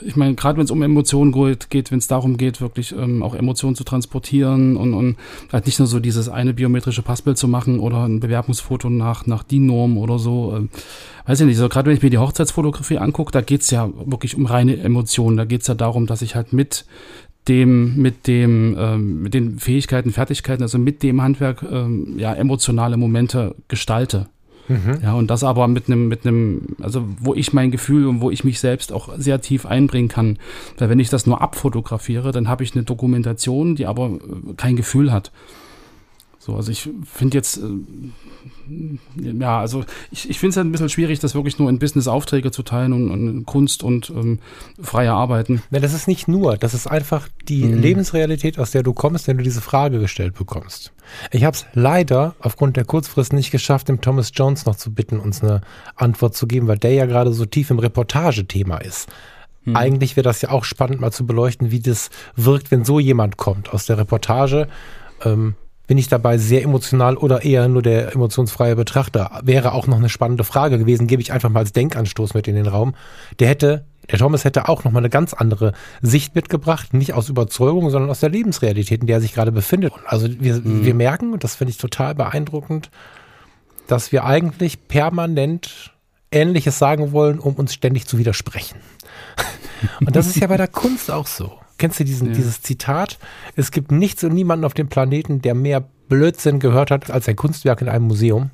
[0.00, 3.34] ich meine, gerade wenn es um Emotionen geht, wenn es darum geht, wirklich ähm, auch
[3.34, 5.16] Emotionen zu transportieren und, und
[5.52, 9.42] halt nicht nur so dieses eine biometrische Passbild zu machen oder ein Bewerbungsfoto nach, nach
[9.42, 10.54] DIN-Norm oder so.
[10.56, 10.70] Ähm,
[11.26, 14.36] weiß ich nicht, so gerade wenn ich mir die Hochzeitsfotografie angucke, da geht's ja wirklich
[14.36, 15.36] um reine Emotionen.
[15.36, 16.84] Da geht's ja darum, dass ich halt mit
[17.48, 22.96] dem, mit dem, ähm, mit den Fähigkeiten, Fertigkeiten, also mit dem Handwerk, ähm, ja, emotionale
[22.96, 24.28] Momente gestalte.
[25.02, 28.30] Ja, und das aber mit einem, mit einem, also wo ich mein Gefühl und wo
[28.30, 30.38] ich mich selbst auch sehr tief einbringen kann.
[30.78, 34.76] Weil wenn ich das nur abfotografiere, dann habe ich eine Dokumentation, die aber äh, kein
[34.76, 35.32] Gefühl hat.
[36.44, 40.88] So, also ich finde jetzt, äh, ja, also ich, ich finde es halt ein bisschen
[40.88, 44.40] schwierig, das wirklich nur in Business-Aufträge zu teilen und, und in Kunst und ähm,
[44.82, 45.62] freie Arbeiten.
[45.70, 47.80] Na, das ist nicht nur, das ist einfach die Mhm.
[47.80, 50.92] Lebensrealität, aus der du kommst, wenn du diese Frage gestellt bekommst.
[51.30, 55.20] Ich habe es leider aufgrund der Kurzfrist nicht geschafft, dem Thomas Jones noch zu bitten,
[55.20, 55.60] uns eine
[55.94, 59.08] Antwort zu geben, weil der ja gerade so tief im Reportagethema ist.
[59.74, 63.36] Eigentlich wäre das ja auch spannend, mal zu beleuchten, wie das wirkt, wenn so jemand
[63.36, 64.66] kommt aus der Reportage.
[65.24, 65.54] Ähm,
[65.92, 69.42] bin ich dabei sehr emotional oder eher nur der emotionsfreie Betrachter?
[69.42, 72.54] Wäre auch noch eine spannende Frage gewesen, gebe ich einfach mal als Denkanstoß mit in
[72.54, 72.94] den Raum.
[73.40, 77.28] Der hätte, der Thomas hätte auch noch mal eine ganz andere Sicht mitgebracht, nicht aus
[77.28, 79.92] Überzeugung, sondern aus der Lebensrealität, in der er sich gerade befindet.
[80.06, 82.90] Also wir, wir merken, und das finde ich total beeindruckend,
[83.86, 85.92] dass wir eigentlich permanent
[86.30, 88.78] Ähnliches sagen wollen, um uns ständig zu widersprechen.
[90.00, 91.61] Und das ist ja bei der Kunst auch so.
[91.82, 92.34] Kennst du diesen, Ja.
[92.34, 93.18] dieses Zitat?
[93.56, 97.34] Es gibt nichts und niemanden auf dem Planeten, der mehr Blödsinn gehört hat als ein
[97.34, 98.50] Kunstwerk in einem Museum.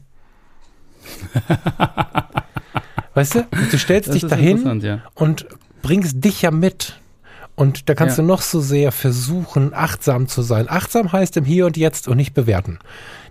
[3.13, 3.47] weißt du?
[3.71, 5.03] Du stellst Das dich dahin ja.
[5.15, 5.47] und
[5.83, 6.99] bringst dich ja mit.
[7.55, 8.23] Und da kannst Ja.
[8.23, 10.65] du noch so sehr versuchen, achtsam zu sein.
[10.71, 12.79] Achtsam heißt im Hier und Jetzt und nicht bewerten.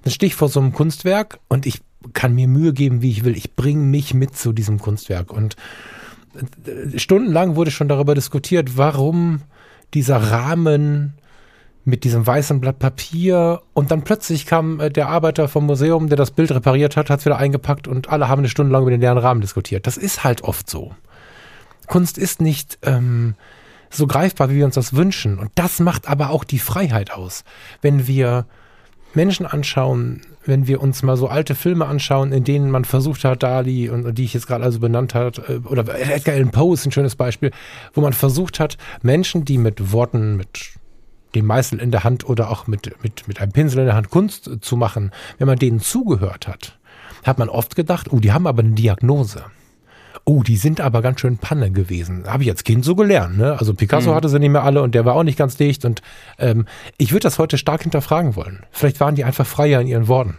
[0.04, 1.82] Dann stehe ich vor so einem Kunstwerk und ich
[2.14, 3.36] kann mir Mühe geben, wie ich will.
[3.36, 5.34] Ich bringe mich mit zu diesem Kunstwerk.
[5.34, 5.56] Und
[6.68, 9.42] äh, stundenlang wurde schon darüber diskutiert, warum
[9.94, 11.14] dieser Rahmen
[11.86, 16.18] mit diesem weißen Blatt Papier und dann plötzlich kam äh, der Arbeiter vom Museum, der
[16.18, 18.92] das Bild repariert hat, hat es wieder eingepackt und alle haben eine Stunde lang über
[18.92, 19.88] den leeren Rahmen diskutiert.
[19.88, 20.94] Das ist halt oft so.
[21.88, 23.36] Kunst ist nicht ähm,
[23.90, 25.40] so greifbar, wie wir uns das wünschen.
[25.40, 27.46] Und das macht aber auch die Freiheit aus.
[27.82, 28.46] Wenn wir
[29.14, 33.44] Menschen anschauen, wenn wir uns mal so alte Filme anschauen, in denen man versucht hat,
[33.44, 36.86] Dali und, die ich jetzt gerade also benannt hat, äh, oder Edgar Allan Poe ist
[36.86, 37.52] ein schönes Beispiel,
[37.94, 40.72] wo man versucht hat, Menschen, die mit Worten, mit
[41.36, 44.10] dem Meißel in der Hand oder auch mit, mit, mit einem Pinsel in der Hand
[44.10, 46.80] Kunst zu machen, wenn man denen zugehört hat,
[47.24, 49.44] hat man oft gedacht, oh, die haben aber eine Diagnose.
[50.26, 52.26] Oh, die sind aber ganz schön Panne gewesen.
[52.28, 53.38] Habe ich als Kind so gelernt.
[53.38, 53.58] Ne?
[53.58, 55.86] Also Picasso hatte sie nicht mehr alle und der war auch nicht ganz dicht.
[55.86, 56.02] Und
[56.38, 56.66] ähm,
[56.98, 58.66] ich würde das heute stark hinterfragen wollen.
[58.72, 60.38] Vielleicht waren die einfach freier in ihren Worten.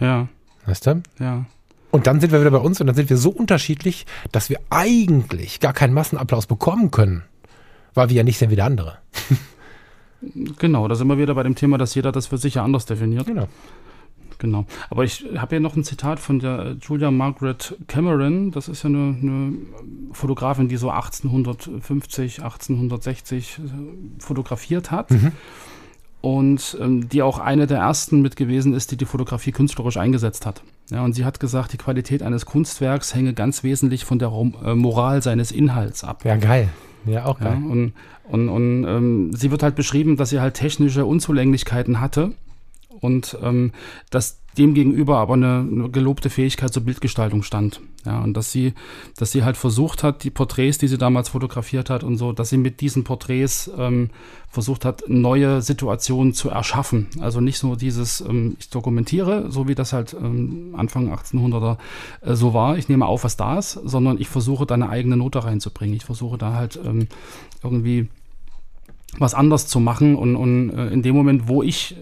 [0.00, 0.28] Ja,
[0.66, 1.02] Weißt du?
[1.20, 1.44] ja.
[1.90, 4.58] Und dann sind wir wieder bei uns und dann sind wir so unterschiedlich, dass wir
[4.68, 7.22] eigentlich gar keinen Massenapplaus bekommen können.
[7.94, 8.98] Weil wir ja nicht sind wie der andere.
[10.58, 12.86] Genau, da sind wir wieder bei dem Thema, dass jeder das für sich ja anders
[12.86, 13.26] definiert.
[13.26, 13.46] Genau.
[14.38, 14.66] Genau.
[14.90, 18.50] Aber ich habe hier noch ein Zitat von der äh, Julia Margaret Cameron.
[18.50, 19.52] Das ist ja eine, eine
[20.12, 23.62] Fotografin, die so 1850, 1860 äh,
[24.18, 25.08] fotografiert hat.
[26.20, 30.46] Und ähm, die auch eine der ersten mit gewesen ist, die die Fotografie künstlerisch eingesetzt
[30.46, 30.62] hat.
[30.90, 34.32] Ja, und sie hat gesagt, die Qualität eines Kunstwerks hänge ganz wesentlich von der
[34.64, 36.24] äh, Moral seines Inhalts ab.
[36.24, 36.70] Ja, geil.
[37.04, 37.62] Ja, auch Ja, geil.
[37.70, 37.92] und
[38.26, 42.32] und, und ähm, sie wird halt beschrieben, dass sie halt technische Unzulänglichkeiten hatte
[43.00, 43.72] und ähm,
[44.10, 47.80] dass demgegenüber aber eine, eine gelobte Fähigkeit zur Bildgestaltung stand.
[48.06, 48.74] Ja, und dass sie,
[49.16, 52.50] dass sie halt versucht hat, die Porträts, die sie damals fotografiert hat und so, dass
[52.50, 54.10] sie mit diesen Porträts ähm,
[54.48, 57.08] versucht hat, neue Situationen zu erschaffen.
[57.20, 61.78] Also nicht so dieses, ähm, ich dokumentiere, so wie das halt ähm, Anfang 1800er
[62.20, 65.16] äh, so war, ich nehme auf, was da ist, sondern ich versuche da eine eigene
[65.16, 65.96] Note reinzubringen.
[65.96, 67.08] Ich versuche da halt ähm,
[67.62, 68.08] irgendwie
[69.18, 71.96] was anders zu machen und, und äh, in dem Moment, wo ich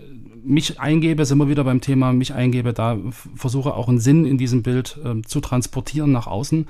[0.44, 2.98] mich eingebe, sind wir wieder beim Thema mich eingebe, da
[3.34, 6.68] versuche auch einen Sinn in diesem Bild ähm, zu transportieren nach außen,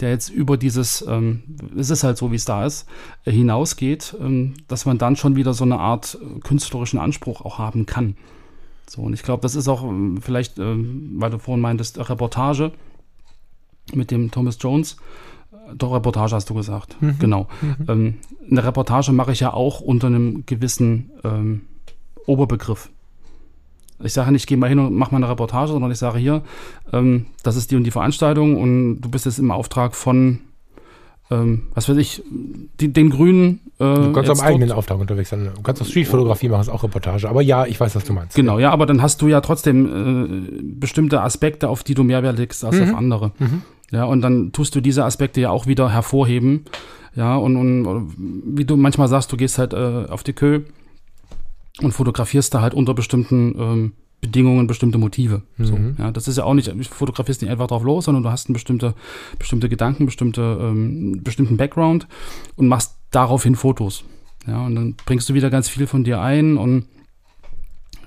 [0.00, 1.42] der jetzt über dieses, ähm,
[1.76, 2.88] es ist halt so, wie es da ist,
[3.24, 7.58] äh, hinausgeht, ähm, dass man dann schon wieder so eine Art äh, künstlerischen Anspruch auch
[7.58, 8.16] haben kann.
[8.88, 12.72] So, und ich glaube, das ist auch ähm, vielleicht, ähm, weil du vorhin meintest, Reportage
[13.94, 14.96] mit dem Thomas Jones.
[15.52, 17.00] Äh, doch, Reportage hast du gesagt.
[17.00, 17.18] Mhm.
[17.18, 17.48] Genau.
[17.88, 18.14] Ähm,
[18.50, 21.62] eine Reportage mache ich ja auch unter einem gewissen ähm,
[22.26, 22.90] Oberbegriff.
[24.02, 26.42] Ich sage nicht, geh mal hin und mach mal eine Reportage, sondern ich sage hier,
[26.92, 30.38] ähm, das ist die und die Veranstaltung und du bist jetzt im Auftrag von,
[31.30, 32.22] ähm, was weiß ich,
[32.80, 33.60] die, den Grünen.
[33.78, 35.50] Äh, Du kannst am eigenen Auftrag unterwegs sein.
[35.54, 37.28] Du kannst auch Streetfotografie machen, ist auch Reportage.
[37.28, 38.34] Aber ja, ich weiß, was du meinst.
[38.36, 42.22] Genau, ja, aber dann hast du ja trotzdem äh, bestimmte Aspekte, auf die du mehr
[42.22, 42.82] Wert legst als Mhm.
[42.82, 43.32] auf andere.
[43.92, 46.64] Ja, und dann tust du diese Aspekte ja auch wieder hervorheben.
[47.16, 48.14] Ja, und, und
[48.56, 50.60] wie du manchmal sagst, du gehst halt äh, auf die Kö
[51.82, 55.42] und fotografierst da halt unter bestimmten ähm, Bedingungen bestimmte Motive.
[55.58, 55.96] So, Mhm.
[55.98, 58.48] ja, das ist ja auch nicht, du fotografierst nicht einfach drauf los, sondern du hast
[58.48, 58.94] einen bestimmte,
[59.38, 62.06] bestimmte Gedanken, bestimmte, ähm, bestimmten Background
[62.56, 64.04] und machst daraufhin Fotos.
[64.46, 66.84] Ja, und dann bringst du wieder ganz viel von dir ein und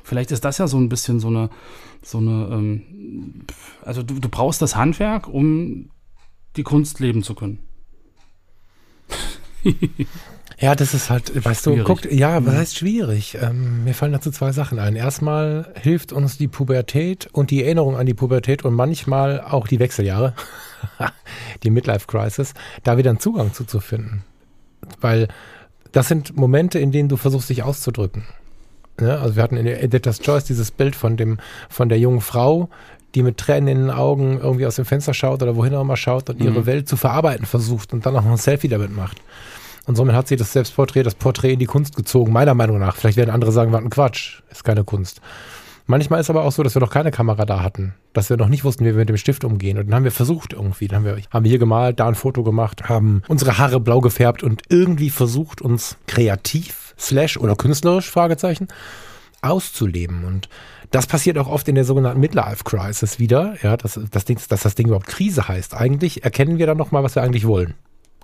[0.04, 1.50] vielleicht ist das ja so ein bisschen so eine,
[2.04, 3.42] so eine, ähm,
[3.84, 5.90] also du, du brauchst das Handwerk, um
[6.58, 7.60] die Kunst leben zu können.
[10.60, 11.86] Ja, das ist halt, weißt du, Schwierig.
[11.88, 13.38] guckt, ja, was heißt schwierig?
[13.42, 14.96] Ähm, mir fallen dazu zwei Sachen ein.
[14.96, 19.80] Erstmal hilft uns die Pubertät und die Erinnerung an die Pubertät und manchmal auch die
[19.80, 20.34] Wechseljahre,
[21.64, 24.24] die Midlife Crisis, da wieder einen Zugang zuzufinden.
[25.02, 25.28] Weil
[25.92, 28.24] das sind Momente, in denen du versuchst, dich auszudrücken.
[29.00, 29.20] Ne?
[29.20, 31.40] Also wir hatten in der Editor's Choice dieses Bild von dem,
[31.70, 32.70] von der jungen Frau,
[33.16, 35.98] die mit Tränen in den Augen irgendwie aus dem Fenster schaut oder wohin auch immer
[35.98, 36.66] schaut und ihre Mhm.
[36.66, 39.18] Welt zu verarbeiten versucht und dann auch noch ein Selfie damit macht.
[39.86, 42.96] Und somit hat sie das Selbstporträt, das Porträt in die Kunst gezogen, meiner Meinung nach.
[42.96, 45.22] Vielleicht werden andere sagen, was ein Quatsch, ist keine Kunst.
[45.86, 48.48] Manchmal ist aber auch so, dass wir noch keine Kamera da hatten, dass wir noch
[48.48, 49.78] nicht wussten, wie wir mit dem Stift umgehen.
[49.78, 52.16] Und dann haben wir versucht irgendwie, dann haben wir, haben wir hier gemalt, da ein
[52.16, 58.10] Foto gemacht, haben unsere Haare blau gefärbt und irgendwie versucht, uns kreativ, slash oder künstlerisch,
[58.10, 58.70] Fragezeichen,
[59.42, 60.24] auszuleben.
[60.24, 60.48] Und
[60.92, 64.62] das passiert auch oft in der sogenannten Midlife Crisis wieder, ja, dass das Ding, dass
[64.62, 65.74] das Ding überhaupt Krise heißt.
[65.74, 67.74] Eigentlich erkennen wir dann nochmal, was wir eigentlich wollen.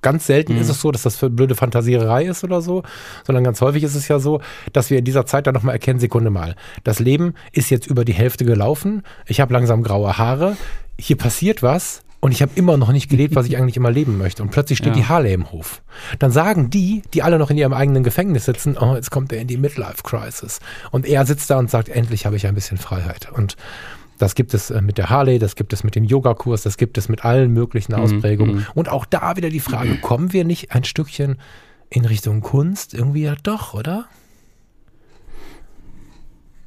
[0.01, 2.83] Ganz selten ist es so, dass das für blöde Fantasiererei ist oder so,
[3.25, 4.41] sondern ganz häufig ist es ja so,
[4.73, 8.05] dass wir in dieser Zeit dann nochmal erkennen, Sekunde mal, das Leben ist jetzt über
[8.05, 10.57] die Hälfte gelaufen, ich habe langsam graue Haare,
[10.99, 14.17] hier passiert was und ich habe immer noch nicht gelebt, was ich eigentlich immer leben
[14.17, 14.43] möchte.
[14.43, 15.01] Und plötzlich steht Ja.
[15.01, 15.81] die Harley im Hof.
[16.19, 19.39] Dann sagen die, die alle noch in ihrem eigenen Gefängnis sitzen, oh, jetzt kommt er
[19.39, 20.59] in die Midlife Crisis.
[20.91, 23.29] Und er sitzt da und sagt, endlich habe ich ein bisschen Freiheit.
[23.31, 23.55] Und
[24.19, 26.97] das gibt es äh, mit der Harley, das gibt es mit dem Yogakurs, das gibt
[26.99, 28.57] es mit allen möglichen Ausprägungen.
[28.57, 28.65] mhm.
[28.75, 31.37] Und auch da wieder die Frage, kommen wir nicht ein Stückchen
[31.89, 32.93] in Richtung Kunst?
[32.93, 34.05] Irgendwie ja doch, oder?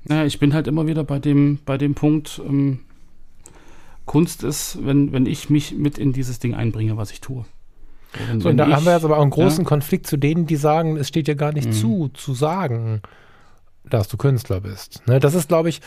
[0.04, 2.80] Naja, ich bin halt immer wieder bei dem, bei dem Punkt, ähm,
[4.04, 7.44] Kunst ist, wenn, wenn ich mich mit in dieses Ding einbringe, was ich tue.
[8.14, 9.68] So, wenn, So, wenn und da ich, haben wir jetzt aber auch einen großen ja,
[9.68, 11.72] Konflikt zu denen, die sagen, es steht dir gar nicht Mhm.
[11.72, 13.00] zu, zu sagen,
[13.84, 15.06] dass du Künstler bist.
[15.06, 15.80] Ne, das ist, glaube ich,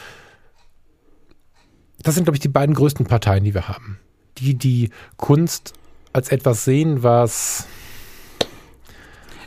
[2.06, 3.98] das sind, glaube ich, die beiden größten Parteien, die wir haben.
[4.38, 5.74] Die, die Kunst
[6.14, 7.68] als etwas sehen, was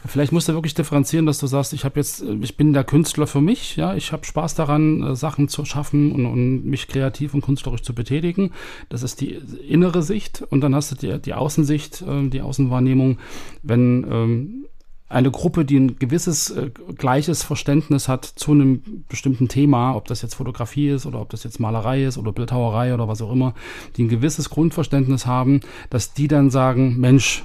[0.07, 3.27] Vielleicht musst du wirklich differenzieren, dass du sagst, ich habe jetzt, ich bin der Künstler
[3.27, 7.35] für mich, ja, ich habe Spaß daran, äh, Sachen zu schaffen und, und mich kreativ
[7.35, 8.53] und künstlerisch zu betätigen.
[8.89, 9.33] Das ist die
[9.69, 13.19] innere Sicht und dann hast du die, die Außensicht, äh, die Außenwahrnehmung,
[13.63, 14.65] wenn ähm,
[15.09, 20.23] eine Gruppe, die ein gewisses äh, gleiches Verständnis hat zu einem bestimmten Thema, ob das
[20.23, 23.55] jetzt Fotografie ist oder ob das jetzt Malerei ist oder Bildhauerei oder was auch immer,
[23.97, 27.45] die ein gewisses Grundverständnis haben, dass die dann sagen, Mensch,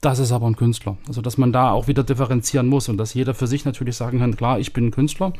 [0.00, 0.96] das ist aber ein Künstler.
[1.06, 4.18] Also, dass man da auch wieder differenzieren muss und dass jeder für sich natürlich sagen
[4.18, 5.32] kann, klar, ich bin ein Künstler.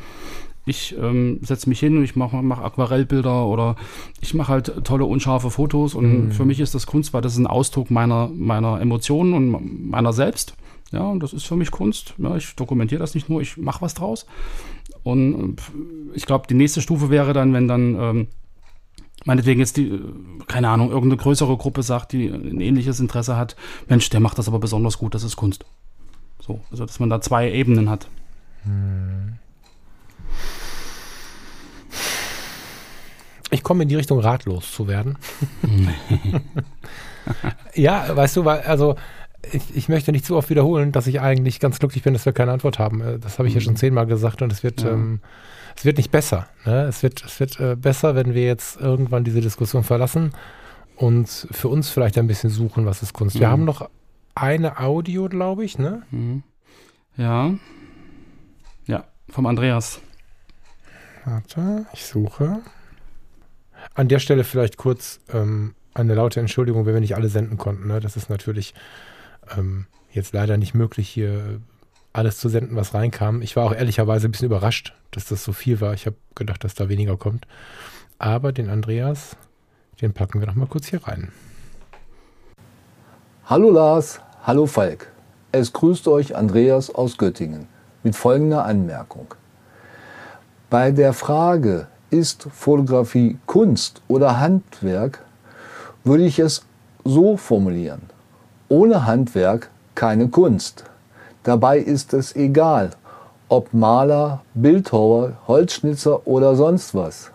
[0.65, 3.75] Ich ähm, setze mich hin und ich mache mach Aquarellbilder oder
[4.21, 7.39] ich mache halt tolle, unscharfe Fotos und für mich ist das Kunst, weil das ist
[7.39, 10.55] ein Ausdruck meiner, meiner Emotionen und meiner selbst.
[10.93, 12.13] Ja, und das ist für mich Kunst.
[12.19, 14.27] Ja, ich dokumentiere das nicht nur, ich mache was draus.
[15.01, 18.27] Und äh, ich glaube, die nächste Stufe wäre dann, wenn dann ähm,
[19.25, 20.01] meinetwegen jetzt die, äh,
[20.47, 23.55] keine Ahnung, irgendeine größere Gruppe sagt, die ein ähnliches Interesse hat,
[23.87, 25.65] Mensch, der macht das aber besonders gut, das ist Kunst.
[26.39, 28.07] So, also dass man da zwei Ebenen hat.
[33.49, 35.17] Ich komme in die Richtung ratlos zu werden.
[37.73, 38.95] ja, weißt du, weil, also
[39.51, 42.33] ich, ich, möchte nicht zu oft wiederholen, dass ich eigentlich ganz glücklich bin, dass wir
[42.33, 43.01] keine Antwort haben.
[43.01, 43.77] Äh, das habe ich ja schon mhm.
[43.77, 44.91] zehnmal gesagt und es wird, ja.
[44.91, 45.19] ähm,
[45.75, 46.47] es wird nicht besser.
[46.65, 46.83] Ne?
[46.83, 50.33] Es wird, es wird äh, besser, wenn wir jetzt irgendwann diese Diskussion verlassen
[50.95, 53.35] und für uns vielleicht ein bisschen suchen, was ist Kunst.
[53.35, 53.39] Mhm.
[53.41, 53.89] Wir haben noch
[54.35, 56.03] eine Audio, glaube ich, ne?
[56.11, 56.43] Mhm.
[57.17, 57.53] Ja.
[58.87, 59.99] Ja, vom Andreas.
[61.25, 62.59] Warte, ich suche.
[63.93, 67.87] An der Stelle vielleicht kurz ähm, eine laute Entschuldigung, wenn wir nicht alle senden konnten.
[67.87, 67.99] Ne?
[67.99, 68.73] Das ist natürlich
[69.57, 71.59] ähm, jetzt leider nicht möglich, hier
[72.11, 73.41] alles zu senden, was reinkam.
[73.41, 75.93] Ich war auch ehrlicherweise ein bisschen überrascht, dass das so viel war.
[75.93, 77.47] Ich habe gedacht, dass da weniger kommt.
[78.19, 79.35] Aber den Andreas,
[80.01, 81.31] den packen wir noch mal kurz hier rein.
[83.45, 85.11] Hallo Lars, hallo Falk.
[85.51, 87.67] Es grüßt euch Andreas aus Göttingen
[88.03, 89.33] mit folgender Anmerkung.
[90.69, 95.25] Bei der Frage, ist Fotografie Kunst oder Handwerk,
[96.03, 96.63] würde ich es
[97.03, 98.03] so formulieren.
[98.73, 100.85] Ohne Handwerk keine Kunst.
[101.43, 102.89] Dabei ist es egal,
[103.47, 107.29] ob Maler, Bildhauer, Holzschnitzer oder sonst was.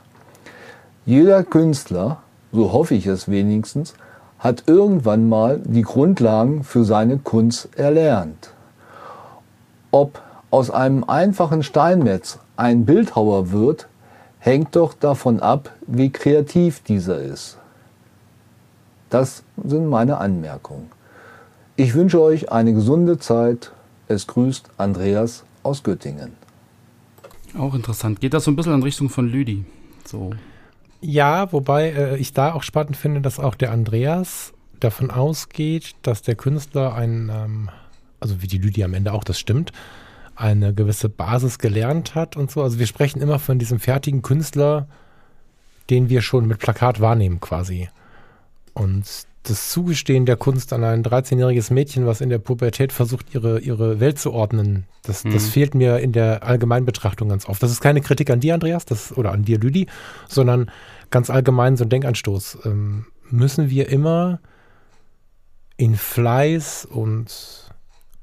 [1.07, 2.17] Jeder Künstler,
[2.51, 3.95] so hoffe ich es wenigstens,
[4.41, 8.51] hat irgendwann mal die Grundlagen für seine Kunst erlernt.
[9.93, 10.21] Ob
[10.51, 13.87] aus einem einfachen Steinmetz ein Bildhauer wird,
[14.41, 17.59] hängt doch davon ab, wie kreativ dieser ist.
[19.09, 20.98] Das sind meine Anmerkungen.
[21.81, 23.71] Ich wünsche euch eine gesunde Zeit.
[24.09, 26.33] Es grüßt Andreas aus Göttingen.
[27.57, 28.21] Auch interessant.
[28.21, 29.65] Geht das so ein bisschen in Richtung von Lüdi?
[30.05, 30.33] So.
[31.01, 36.23] Ja, wobei äh, ich da auch spannend finde, dass auch der Andreas davon ausgeht, dass
[36.23, 37.71] der Künstler ein, ähm,
[38.19, 39.71] also wie die Lüdi am Ende auch, das stimmt,
[40.35, 42.61] eine gewisse Basis gelernt hat und so.
[42.61, 44.89] Also wir sprechen immer von diesem fertigen Künstler,
[45.91, 47.89] den wir schon mit Plakat wahrnehmen quasi.
[48.75, 53.61] Und das Zugestehen der Kunst an ein 13-jähriges Mädchen, was in der Pubertät versucht, ihre,
[53.61, 55.33] ihre Welt zu ordnen, das, mhm.
[55.33, 57.63] das fehlt mir in der Allgemeinbetrachtung ganz oft.
[57.63, 59.87] Das ist keine Kritik an dir, Andreas, das, oder an dir, Lüdi,
[60.29, 60.71] sondern
[61.11, 62.59] ganz allgemein so ein Denkanstoß.
[62.65, 64.41] Ähm, müssen wir immer
[65.77, 67.69] in Fleiß und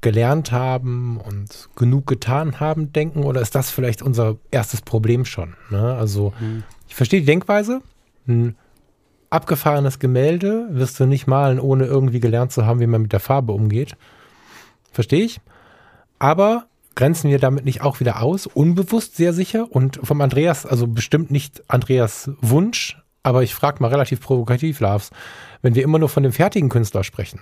[0.02, 5.54] gelernt haben und genug getan haben denken oder ist das vielleicht unser erstes Problem schon?
[5.70, 5.94] Ne?
[5.94, 6.62] Also mhm.
[6.86, 7.80] ich verstehe die Denkweise.
[8.28, 8.56] Ein
[9.30, 13.20] abgefahrenes Gemälde wirst du nicht malen, ohne irgendwie gelernt zu haben, wie man mit der
[13.20, 13.96] Farbe umgeht.
[14.92, 15.40] Verstehe ich.
[16.18, 18.46] Aber grenzen wir damit nicht auch wieder aus?
[18.46, 23.88] Unbewusst sehr sicher und vom Andreas, also bestimmt nicht Andreas Wunsch, aber ich frage mal
[23.88, 25.10] relativ provokativ, Lars,
[25.60, 27.40] wenn wir immer nur von dem fertigen Künstler sprechen,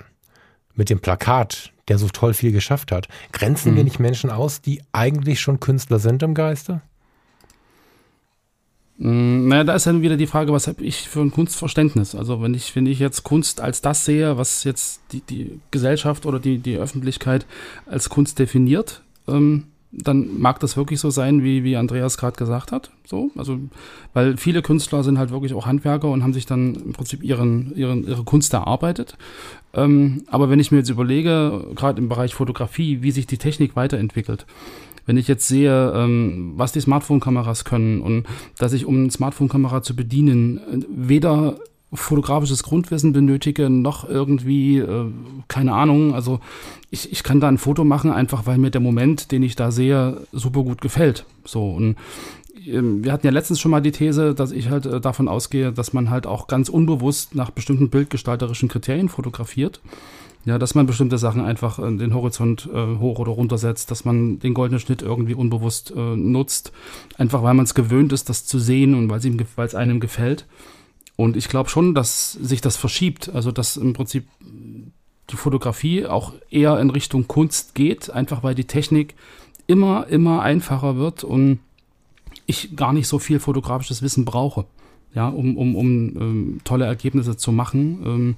[0.74, 3.08] mit dem Plakat, der so toll viel geschafft hat.
[3.32, 3.76] Grenzen mhm.
[3.76, 6.80] wir nicht Menschen aus, die eigentlich schon Künstler sind im Geiste?
[9.04, 12.14] Mm, naja, da ist dann wieder die Frage, was habe ich für ein Kunstverständnis?
[12.14, 16.24] Also wenn ich, wenn ich jetzt Kunst als das sehe, was jetzt die, die Gesellschaft
[16.24, 17.44] oder die, die Öffentlichkeit
[17.84, 22.72] als Kunst definiert, ähm, dann mag das wirklich so sein, wie, wie Andreas gerade gesagt
[22.72, 22.90] hat.
[23.04, 23.58] So, also,
[24.14, 27.76] weil viele Künstler sind halt wirklich auch Handwerker und haben sich dann im Prinzip ihren,
[27.76, 29.18] ihren, ihre Kunst erarbeitet.
[29.74, 33.76] Ähm, aber wenn ich mir jetzt überlege, gerade im Bereich Fotografie, wie sich die Technik
[33.76, 34.46] weiterentwickelt,
[35.06, 38.24] wenn ich jetzt sehe, ähm, was die Smartphone-Kameras können und
[38.58, 41.56] dass ich, um eine Smartphone-Kamera zu bedienen, weder
[41.92, 45.06] fotografisches Grundwissen benötige, noch irgendwie, äh,
[45.48, 46.40] keine Ahnung, also
[46.90, 49.70] ich, ich kann da ein Foto machen, einfach weil mir der Moment, den ich da
[49.70, 51.24] sehe, super gut gefällt.
[51.44, 51.96] So, und
[52.66, 55.72] ähm, wir hatten ja letztens schon mal die These, dass ich halt äh, davon ausgehe,
[55.72, 59.80] dass man halt auch ganz unbewusst nach bestimmten bildgestalterischen Kriterien fotografiert.
[60.46, 64.04] Ja, dass man bestimmte Sachen einfach äh, den Horizont äh, hoch oder runter setzt, dass
[64.04, 66.72] man den goldenen Schnitt irgendwie unbewusst äh, nutzt,
[67.16, 69.20] einfach weil man es gewöhnt ist, das zu sehen und weil
[69.66, 70.46] es einem gefällt.
[71.16, 74.26] Und ich glaube schon, dass sich das verschiebt, also dass im Prinzip
[75.30, 79.14] die Fotografie auch eher in Richtung Kunst geht, einfach weil die Technik
[79.66, 81.60] immer, immer einfacher wird und
[82.46, 84.66] ich gar nicht so viel fotografisches Wissen brauche,
[85.14, 88.02] ja, um, um, um ähm, tolle Ergebnisse zu machen.
[88.04, 88.36] Ähm,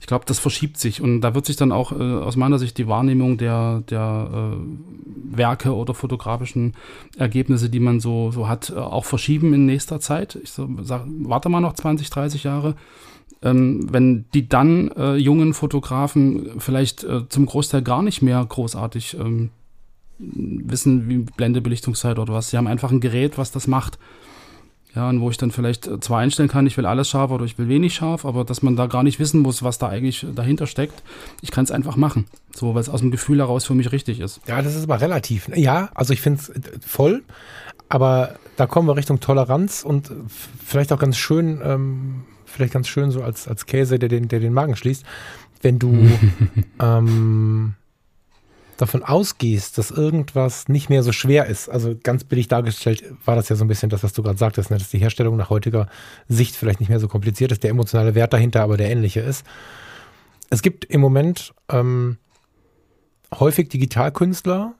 [0.00, 2.78] ich glaube, das verschiebt sich und da wird sich dann auch äh, aus meiner Sicht
[2.78, 6.74] die Wahrnehmung der, der äh, Werke oder fotografischen
[7.16, 10.38] Ergebnisse, die man so, so hat, äh, auch verschieben in nächster Zeit.
[10.42, 12.74] Ich so, sag, warte mal noch 20, 30 Jahre.
[13.40, 19.16] Ähm, wenn die dann äh, jungen Fotografen vielleicht äh, zum Großteil gar nicht mehr großartig
[19.18, 19.50] ähm,
[20.18, 22.50] wissen, wie Blendebelichtungszeit oder was.
[22.50, 23.98] Sie haben einfach ein Gerät, was das macht.
[24.94, 27.44] Ja, und wo ich dann vielleicht äh, zwar einstellen kann, ich will alles scharf oder
[27.44, 30.26] ich will wenig scharf, aber dass man da gar nicht wissen muss, was da eigentlich
[30.34, 31.02] dahinter steckt.
[31.42, 32.26] Ich kann es einfach machen.
[32.54, 34.40] So, weil es aus dem Gefühl heraus für mich richtig ist.
[34.46, 35.48] Ja, das ist aber relativ.
[35.54, 37.22] Ja, also ich finde es äh, voll,
[37.88, 40.10] aber da kommen wir Richtung Toleranz und
[40.64, 44.40] vielleicht auch ganz schön, ähm, vielleicht ganz schön so als, als Käse, der den, der
[44.40, 45.04] den Magen schließt,
[45.62, 46.08] wenn du
[46.80, 47.74] ähm,
[48.80, 53.48] davon ausgehst, dass irgendwas nicht mehr so schwer ist, also ganz billig dargestellt war das
[53.48, 54.78] ja so ein bisschen das, was du gerade sagtest, ne?
[54.78, 55.88] dass die Herstellung nach heutiger
[56.28, 59.44] Sicht vielleicht nicht mehr so kompliziert ist, der emotionale Wert dahinter aber der ähnliche ist.
[60.50, 62.18] Es gibt im Moment ähm,
[63.38, 64.74] häufig Digitalkünstler,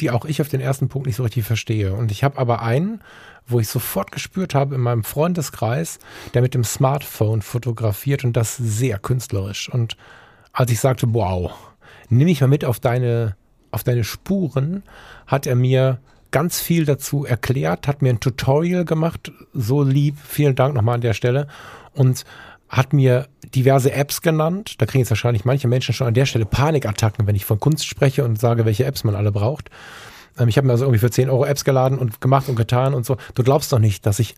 [0.00, 1.94] die auch ich auf den ersten Punkt nicht so richtig verstehe.
[1.94, 3.02] Und ich habe aber einen,
[3.46, 5.98] wo ich sofort gespürt habe in meinem Freundeskreis,
[6.34, 9.68] der mit dem Smartphone fotografiert und das sehr künstlerisch.
[9.68, 9.96] Und
[10.52, 11.52] als ich sagte, wow,
[12.08, 13.36] nimm mich mal mit auf deine,
[13.74, 14.82] auf deine Spuren,
[15.26, 15.98] hat er mir
[16.30, 21.00] ganz viel dazu erklärt, hat mir ein Tutorial gemacht, so lieb, vielen Dank nochmal an
[21.00, 21.46] der Stelle
[21.92, 22.24] und
[22.68, 24.74] hat mir diverse Apps genannt.
[24.78, 27.86] Da kriegen jetzt wahrscheinlich manche Menschen schon an der Stelle Panikattacken, wenn ich von Kunst
[27.86, 29.70] spreche und sage, welche Apps man alle braucht.
[30.38, 32.94] Ähm, ich habe mir also irgendwie für 10 Euro Apps geladen und gemacht und getan
[32.94, 33.16] und so.
[33.34, 34.34] Du glaubst doch nicht, dass ich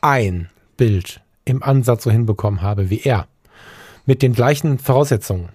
[0.00, 0.48] ein
[0.78, 3.26] Bild im Ansatz so hinbekommen habe wie er.
[4.06, 5.50] Mit den gleichen Voraussetzungen.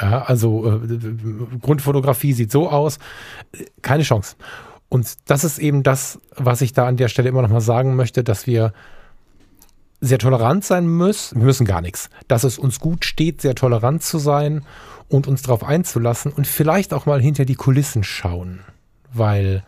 [0.00, 2.98] Ja, also äh, Grundfotografie sieht so aus.
[3.82, 4.36] Keine Chance.
[4.88, 7.96] Und das ist eben das, was ich da an der Stelle immer noch mal sagen
[7.96, 8.72] möchte, dass wir
[10.00, 11.38] sehr tolerant sein müssen.
[11.40, 12.10] Wir müssen gar nichts.
[12.28, 14.64] Dass es uns gut steht, sehr tolerant zu sein
[15.08, 18.60] und uns darauf einzulassen und vielleicht auch mal hinter die Kulissen schauen.
[19.12, 19.64] Weil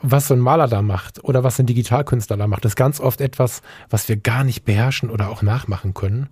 [0.00, 3.20] was so ein Maler da macht oder was ein Digitalkünstler da macht, ist ganz oft
[3.20, 6.28] etwas, was wir gar nicht beherrschen oder auch nachmachen können.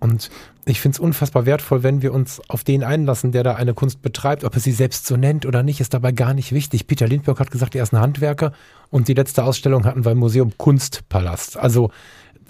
[0.00, 0.30] Und
[0.66, 4.02] ich finde es unfassbar wertvoll, wenn wir uns auf den einlassen, der da eine Kunst
[4.02, 4.44] betreibt.
[4.44, 6.86] Ob er sie selbst so nennt oder nicht, ist dabei gar nicht wichtig.
[6.86, 8.52] Peter Lindbergh hat gesagt, er ist ein Handwerker
[8.90, 11.58] und die letzte Ausstellung hatten wir im Museum Kunstpalast.
[11.58, 11.90] Also,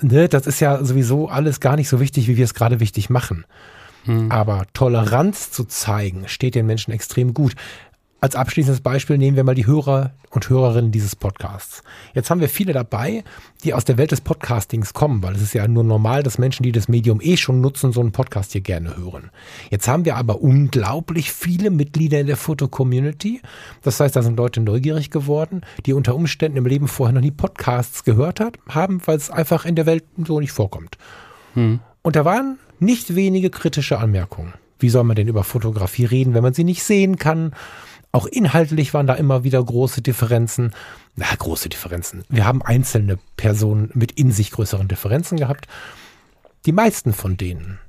[0.00, 3.10] ne, das ist ja sowieso alles gar nicht so wichtig, wie wir es gerade wichtig
[3.10, 3.44] machen.
[4.04, 4.30] Hm.
[4.30, 7.54] Aber Toleranz zu zeigen, steht den Menschen extrem gut.
[8.24, 11.82] Als abschließendes Beispiel nehmen wir mal die Hörer und Hörerinnen dieses Podcasts.
[12.14, 13.22] Jetzt haben wir viele dabei,
[13.64, 16.62] die aus der Welt des Podcastings kommen, weil es ist ja nur normal, dass Menschen,
[16.62, 19.30] die das Medium eh schon nutzen, so einen Podcast hier gerne hören.
[19.68, 23.42] Jetzt haben wir aber unglaublich viele Mitglieder in der Foto-Community.
[23.82, 27.30] Das heißt, da sind Leute neugierig geworden, die unter Umständen im Leben vorher noch nie
[27.30, 30.96] Podcasts gehört hat, haben, weil es einfach in der Welt so nicht vorkommt.
[31.52, 31.80] Hm.
[32.00, 34.54] Und da waren nicht wenige kritische Anmerkungen.
[34.78, 37.52] Wie soll man denn über Fotografie reden, wenn man sie nicht sehen kann?
[38.14, 40.72] Auch inhaltlich waren da immer wieder große Differenzen.
[41.16, 42.22] Na, große Differenzen.
[42.28, 45.66] Wir haben einzelne Personen mit in sich größeren Differenzen gehabt.
[46.64, 47.80] Die meisten von denen,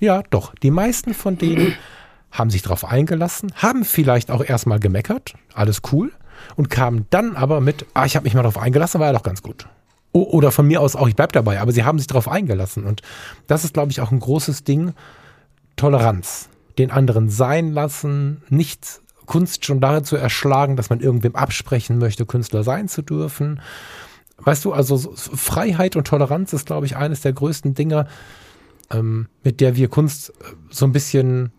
[0.00, 1.74] ja doch, die meisten von denen
[2.32, 6.12] haben sich darauf eingelassen, haben vielleicht auch erstmal gemeckert, alles cool,
[6.56, 9.22] und kamen dann aber mit, ah, ich habe mich mal darauf eingelassen, war ja doch
[9.22, 9.66] ganz gut.
[10.12, 12.84] Oder von mir aus auch, ich bleib dabei, aber sie haben sich darauf eingelassen.
[12.84, 13.02] Und
[13.48, 14.94] das ist, glaube ich, auch ein großes Ding.
[15.76, 16.48] Toleranz.
[16.78, 22.62] Den anderen sein lassen, nicht Kunst schon dazu erschlagen, dass man irgendwem absprechen möchte, Künstler
[22.62, 23.60] sein zu dürfen.
[24.38, 28.06] Weißt du, also Freiheit und Toleranz ist, glaube ich, eines der größten Dinge,
[28.90, 30.32] ähm, mit der wir Kunst äh,
[30.70, 31.52] so ein bisschen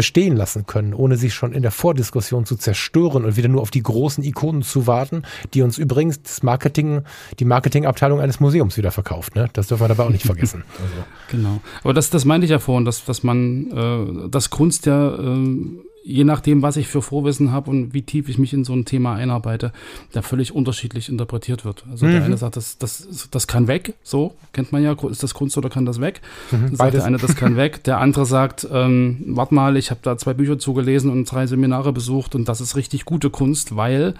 [0.00, 3.70] bestehen lassen können, ohne sich schon in der Vordiskussion zu zerstören und wieder nur auf
[3.70, 7.02] die großen Ikonen zu warten, die uns übrigens das Marketing,
[7.38, 9.34] die Marketingabteilung eines Museums wieder verkauft.
[9.34, 9.50] Ne?
[9.52, 10.64] Das dürfen wir dabei auch nicht vergessen.
[10.80, 11.04] Also.
[11.30, 11.60] Genau.
[11.82, 15.66] Aber das, das meinte ich ja vorhin, dass, dass man, äh, dass Kunst ja äh,
[16.02, 18.84] je nachdem, was ich für Vorwissen habe und wie tief ich mich in so ein
[18.84, 19.72] Thema einarbeite,
[20.12, 21.84] da völlig unterschiedlich interpretiert wird.
[21.90, 22.12] Also mhm.
[22.12, 25.56] der eine sagt, das, das, das kann weg, so kennt man ja, ist das Kunst
[25.58, 26.20] oder kann das weg?
[26.50, 27.84] Mhm, sagt der eine, das kann weg.
[27.84, 31.92] Der andere sagt, ähm, warte mal, ich habe da zwei Bücher zugelesen und drei Seminare
[31.92, 34.14] besucht und das ist richtig gute Kunst, weil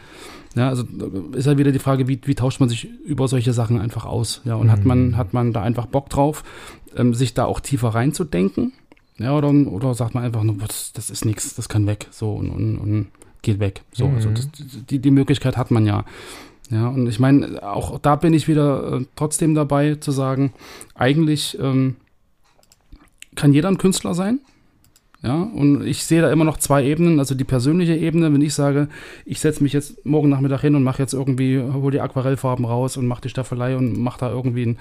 [0.56, 0.84] ja, also
[1.32, 4.42] ist ja wieder die Frage, wie, wie tauscht man sich über solche Sachen einfach aus?
[4.44, 4.72] Ja, und mhm.
[4.72, 6.42] hat man, hat man da einfach Bock drauf,
[6.96, 8.72] ähm, sich da auch tiefer reinzudenken?
[9.20, 12.32] Ja, oder, oder sagt man einfach nur, das, das ist nichts, das kann weg, so
[12.32, 13.06] und, und, und
[13.42, 13.82] geht weg.
[13.92, 14.34] So, also mhm.
[14.36, 16.06] also das, die, die Möglichkeit hat man ja.
[16.70, 20.54] Ja, und ich meine, auch da bin ich wieder äh, trotzdem dabei zu sagen,
[20.94, 21.96] eigentlich ähm,
[23.34, 24.40] kann jeder ein Künstler sein.
[25.22, 27.18] Ja, und ich sehe da immer noch zwei Ebenen.
[27.18, 28.88] Also die persönliche Ebene, wenn ich sage,
[29.26, 32.96] ich setze mich jetzt morgen Nachmittag hin und mache jetzt irgendwie, hole die Aquarellfarben raus
[32.96, 34.78] und mache die Staffelei und mache da irgendwie ein,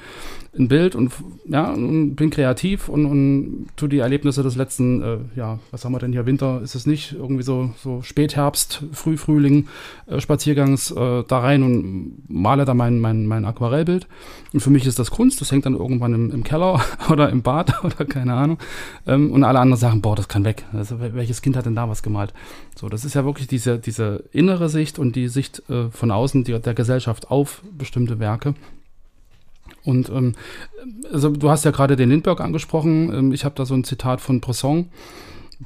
[0.57, 1.11] ein, Bild und
[1.45, 5.91] ja, und bin kreativ und, und tu die Erlebnisse des letzten, äh, ja, was haben
[5.91, 9.67] wir denn hier, Winter ist es nicht, irgendwie so, so Spätherbst, Frühfrühling,
[10.07, 14.07] äh, Spaziergangs äh, da rein und male da mein, mein, mein Aquarellbild.
[14.53, 17.41] Und für mich ist das Kunst, das hängt dann irgendwann im, im Keller oder im
[17.41, 18.57] Bad oder keine Ahnung.
[19.05, 20.65] Ähm, und alle anderen sagen, boah, das kann weg.
[20.71, 22.33] Also welches Kind hat denn da was gemalt?
[22.75, 26.43] So, das ist ja wirklich diese, diese innere Sicht und die Sicht äh, von außen
[26.43, 28.55] die, der Gesellschaft auf bestimmte Werke.
[29.83, 30.35] Und ähm,
[31.11, 33.13] also du hast ja gerade den Lindbergh angesprochen.
[33.13, 34.89] Ähm, ich habe da so ein Zitat von Bresson.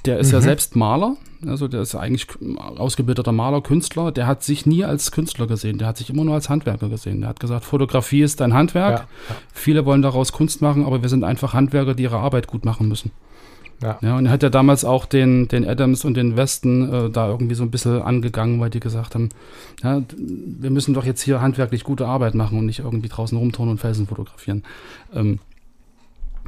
[0.05, 0.34] Der ist mhm.
[0.34, 4.11] ja selbst Maler, Also der ist eigentlich ausgebildeter Maler, Künstler.
[4.11, 5.78] Der hat sich nie als Künstler gesehen.
[5.78, 7.22] Der hat sich immer nur als Handwerker gesehen.
[7.22, 8.99] Der hat gesagt, Fotografie ist ein Handwerk.
[8.99, 9.36] Ja.
[9.53, 12.88] Viele wollen daraus Kunst machen, aber wir sind einfach Handwerker, die ihre Arbeit gut machen
[12.88, 13.11] müssen.
[13.84, 13.97] Ja.
[14.01, 17.27] Ja, und er hat ja damals auch den, den Adams und den Westen äh, da
[17.27, 19.29] irgendwie so ein bisschen angegangen, weil die gesagt haben,
[19.84, 23.73] ja, wir müssen doch jetzt hier handwerklich gute Arbeit machen und nicht irgendwie draußen rumturnen
[23.73, 24.63] und Felsen fotografieren.
[25.13, 25.39] Ähm,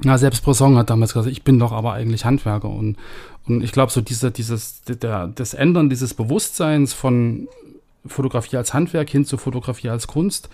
[0.03, 2.97] na, selbst Bresson hat damals gesagt, ich bin doch aber eigentlich Handwerker und,
[3.47, 7.47] und ich glaube, so diese, dieses, der, das Ändern dieses Bewusstseins von
[8.07, 10.49] Fotografie als Handwerk hin zu Fotografie als Kunst,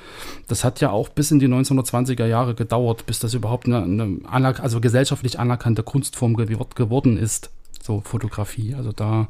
[0.47, 3.83] das hat ja auch bis in die 1920er Jahre gedauert, bis das überhaupt eine,
[4.27, 7.49] eine also gesellschaftlich anerkannte Kunstform ge geworden ist,
[7.81, 8.75] so Fotografie.
[8.75, 9.27] Also da,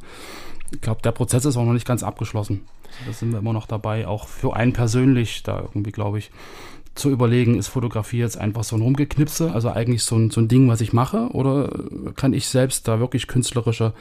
[0.74, 2.61] ich glaube, der Prozess ist auch noch nicht ganz abgeschlossen.
[3.05, 6.32] Da sind wir immer noch dabei, auch für einen persönlich da irgendwie, glaube ich,
[6.93, 10.49] zu überlegen, ist Fotografie jetzt einfach so ein Rumgeknipse, also eigentlich so ein, so ein
[10.49, 11.69] Ding, was ich mache, oder
[12.15, 13.93] kann ich selbst da wirklich künstlerische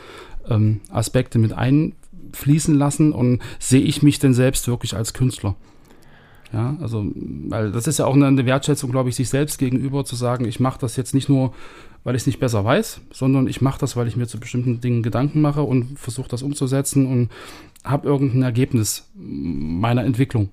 [0.49, 1.53] ähm, Aspekte mit
[2.31, 5.57] einfließen lassen und sehe ich mich denn selbst wirklich als Künstler?
[6.53, 10.17] Ja, also, weil das ist ja auch eine Wertschätzung, glaube ich, sich selbst gegenüber zu
[10.17, 11.55] sagen, ich mache das jetzt nicht nur,
[12.03, 14.81] weil ich es nicht besser weiß, sondern ich mache das, weil ich mir zu bestimmten
[14.81, 17.29] Dingen Gedanken mache und versuche das umzusetzen und
[17.85, 20.49] habe irgendein Ergebnis meiner Entwicklung.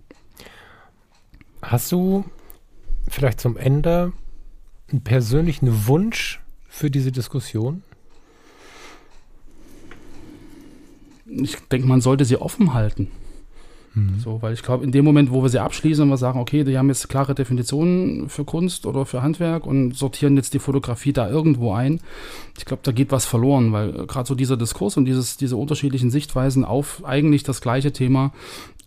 [1.63, 2.25] Hast du
[3.07, 4.13] vielleicht zum Ende
[4.91, 7.82] einen persönlichen Wunsch für diese Diskussion?
[11.30, 13.07] Ich denke, man sollte sie offen halten.
[14.19, 16.63] So, weil ich glaube, in dem Moment, wo wir sie abschließen und wir sagen, okay,
[16.63, 21.13] die haben jetzt klare Definitionen für Kunst oder für Handwerk und sortieren jetzt die Fotografie
[21.13, 21.99] da irgendwo ein,
[22.57, 25.57] ich glaube, da geht was verloren, weil äh, gerade so dieser Diskurs und dieses, diese
[25.57, 28.34] unterschiedlichen Sichtweisen auf eigentlich das gleiche Thema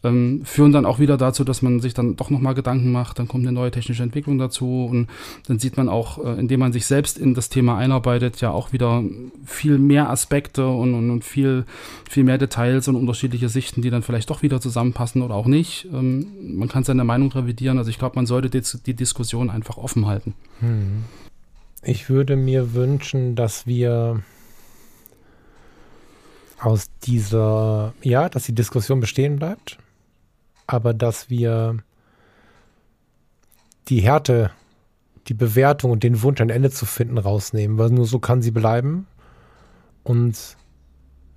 [0.03, 3.29] ähm, führen dann auch wieder dazu, dass man sich dann doch nochmal Gedanken macht, dann
[3.29, 5.09] kommt eine neue technische Entwicklung dazu und
[5.47, 8.73] dann sieht man auch, äh, indem man sich selbst in das Thema einarbeitet, ja auch
[8.73, 9.03] wieder
[9.45, 11.65] viel mehr Aspekte und, und, und viel,
[12.09, 15.87] viel mehr Details und unterschiedliche Sichten, die dann vielleicht doch wieder zusammenpassen oder auch nicht.
[15.93, 16.27] Ähm,
[16.57, 17.79] man kann seine Meinung revidieren.
[17.79, 20.35] Also ich glaube, man sollte die, die Diskussion einfach offen halten.
[21.83, 24.23] Ich würde mir wünschen, dass wir
[26.59, 29.79] aus dieser, ja, dass die Diskussion bestehen bleibt,
[30.73, 31.79] aber dass wir
[33.89, 34.51] die Härte,
[35.29, 38.51] die Bewertung und den Wunsch, ein Ende zu finden, rausnehmen, weil nur so kann sie
[38.51, 39.07] bleiben.
[40.03, 40.57] Und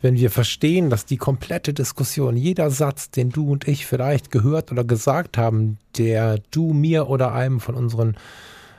[0.01, 4.71] wenn wir verstehen, dass die komplette Diskussion, jeder Satz, den du und ich vielleicht gehört
[4.71, 8.15] oder gesagt haben, der du mir oder einem von unseren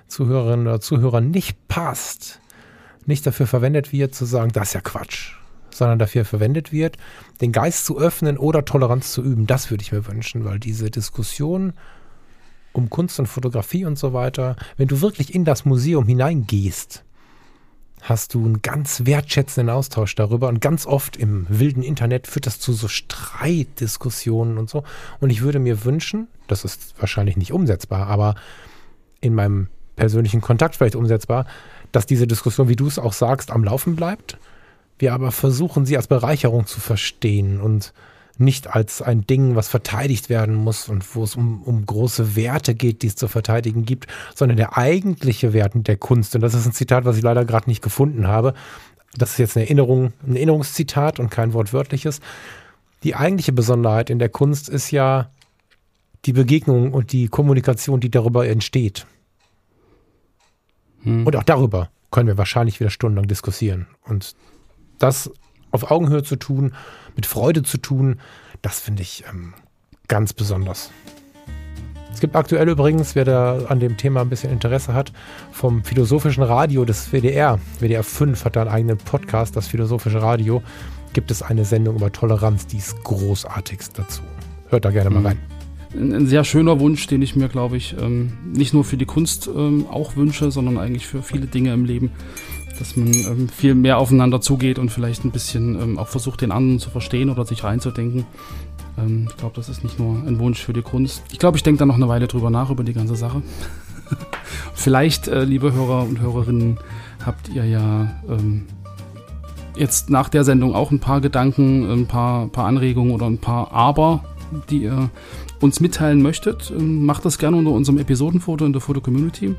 [0.06, 2.40] Zuhörerinnen oder Zuhörern nicht passt,
[3.06, 5.36] nicht dafür verwendet wird, zu sagen, das ist ja Quatsch,
[5.74, 6.96] sondern dafür verwendet wird,
[7.40, 9.46] den Geist zu öffnen oder Toleranz zu üben.
[9.46, 11.74] Das würde ich mir wünschen, weil diese Diskussion
[12.72, 17.04] um Kunst und Fotografie und so weiter, wenn du wirklich in das Museum hineingehst,
[18.02, 22.60] hast du einen ganz wertschätzenden Austausch darüber und ganz oft im wilden Internet führt das
[22.60, 24.84] zu so Streitdiskussionen und so.
[25.20, 28.34] Und ich würde mir wünschen, das ist wahrscheinlich nicht umsetzbar, aber
[29.20, 31.46] in meinem persönlichen Kontakt vielleicht umsetzbar,
[31.92, 34.36] dass diese Diskussion, wie du es auch sagst, am Laufen bleibt.
[34.98, 37.92] Wir aber versuchen, sie als Bereicherung zu verstehen und
[38.36, 42.74] nicht als ein Ding, was verteidigt werden muss und wo es um, um große Werte
[42.74, 46.34] geht, die es zu verteidigen gibt, sondern der eigentliche Wert der Kunst.
[46.34, 48.54] Und das ist ein Zitat, was ich leider gerade nicht gefunden habe.
[49.16, 52.20] Das ist jetzt eine Erinnerung, ein Erinnerungszitat und kein wortwörtliches.
[53.04, 55.30] Die eigentliche Besonderheit in der Kunst ist ja
[56.24, 59.06] die Begegnung und die Kommunikation, die darüber entsteht.
[61.04, 63.86] Und auch darüber können wir wahrscheinlich wieder stundenlang diskutieren.
[64.04, 64.34] Und
[64.98, 65.30] das
[65.70, 66.74] auf Augenhöhe zu tun,
[67.16, 68.20] mit Freude zu tun,
[68.62, 69.54] das finde ich ähm,
[70.08, 70.90] ganz besonders.
[72.12, 75.12] Es gibt aktuell übrigens, wer da an dem Thema ein bisschen Interesse hat,
[75.50, 80.62] vom Philosophischen Radio des WDR, WDR 5 hat da einen eigenen Podcast, das Philosophische Radio,
[81.12, 84.22] gibt es eine Sendung über Toleranz, die ist großartigst dazu.
[84.68, 85.38] Hört da gerne mal rein.
[85.92, 89.06] Ein, ein sehr schöner Wunsch, den ich mir, glaube ich, ähm, nicht nur für die
[89.06, 92.12] Kunst ähm, auch wünsche, sondern eigentlich für viele Dinge im Leben,
[92.78, 96.52] dass man ähm, viel mehr aufeinander zugeht und vielleicht ein bisschen ähm, auch versucht, den
[96.52, 98.26] anderen zu verstehen oder sich reinzudenken.
[98.98, 101.22] Ähm, ich glaube, das ist nicht nur ein Wunsch für die Kunst.
[101.32, 103.42] Ich glaube, ich denke da noch eine Weile drüber nach, über die ganze Sache.
[104.74, 106.78] vielleicht, äh, liebe Hörer und Hörerinnen,
[107.24, 108.66] habt ihr ja ähm,
[109.76, 113.72] jetzt nach der Sendung auch ein paar Gedanken, ein paar, paar Anregungen oder ein paar
[113.72, 114.24] Aber,
[114.70, 115.10] die ihr
[115.60, 116.72] uns mitteilen möchtet.
[116.76, 119.54] Ähm, macht das gerne unter unserem Episodenfoto in der Foto-Community.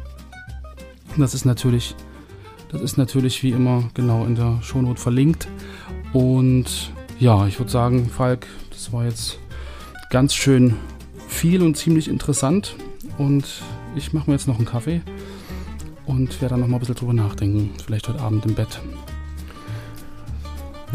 [1.17, 1.95] Das ist natürlich,
[2.69, 5.47] das ist natürlich wie immer genau in der Shownote verlinkt.
[6.13, 9.39] Und ja, ich würde sagen, Falk, das war jetzt
[10.09, 10.75] ganz schön
[11.27, 12.75] viel und ziemlich interessant.
[13.17, 13.45] Und
[13.95, 15.01] ich mache mir jetzt noch einen Kaffee
[16.05, 17.71] und werde dann noch mal ein bisschen drüber nachdenken.
[17.85, 18.79] Vielleicht heute Abend im Bett.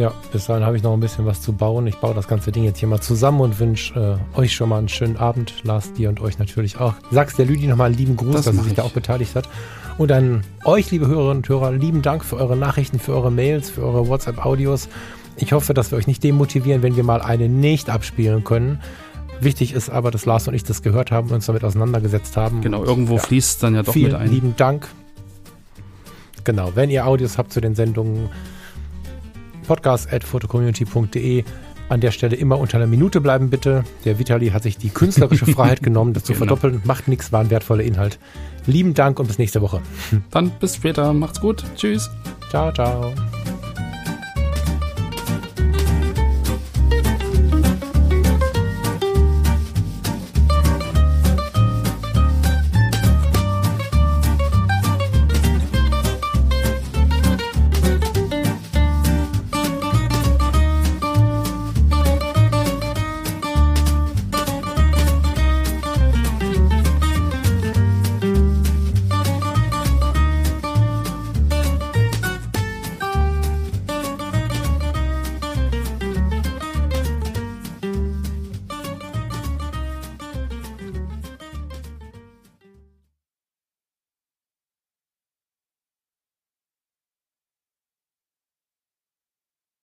[0.01, 1.87] Ja, bis dahin habe ich noch ein bisschen was zu bauen.
[1.87, 4.79] Ich baue das ganze Ding jetzt hier mal zusammen und wünsche äh, euch schon mal
[4.79, 5.53] einen schönen Abend.
[5.63, 6.95] Lars, dir und euch natürlich auch.
[7.11, 8.89] Sagst der Lüdi nochmal einen lieben Gruß, Das dass sie sich da ich.
[8.89, 9.47] auch beteiligt hat.
[9.99, 13.69] Und an euch, liebe Hörerinnen und Hörer, lieben Dank für eure Nachrichten, für eure Mails,
[13.69, 14.89] für eure WhatsApp-Audios.
[15.37, 18.81] Ich hoffe, dass wir euch nicht demotivieren, wenn wir mal eine nicht abspielen können.
[19.39, 22.63] Wichtig ist aber, dass Lars und ich das gehört haben und uns damit auseinandergesetzt haben.
[22.63, 24.31] Genau, irgendwo ja, fließt es dann ja doch Vielen mit ein.
[24.31, 24.89] lieben Dank.
[26.45, 28.31] Genau, wenn ihr Audios habt zu den Sendungen,
[29.67, 31.45] podcast.fotocommunity.de.
[31.89, 33.83] An der Stelle immer unter einer Minute bleiben, bitte.
[34.05, 36.47] Der Vitali hat sich die künstlerische Freiheit genommen, das zu Genau.
[36.47, 36.81] verdoppeln.
[36.85, 38.19] Macht nichts, war ein wertvoller Inhalt.
[38.67, 39.81] Lieben Dank und bis nächste Woche.
[40.31, 41.13] Dann bis später.
[41.13, 41.65] Macht's gut.
[41.77, 42.09] Tschüss.
[42.51, 43.13] Ciao, ciao.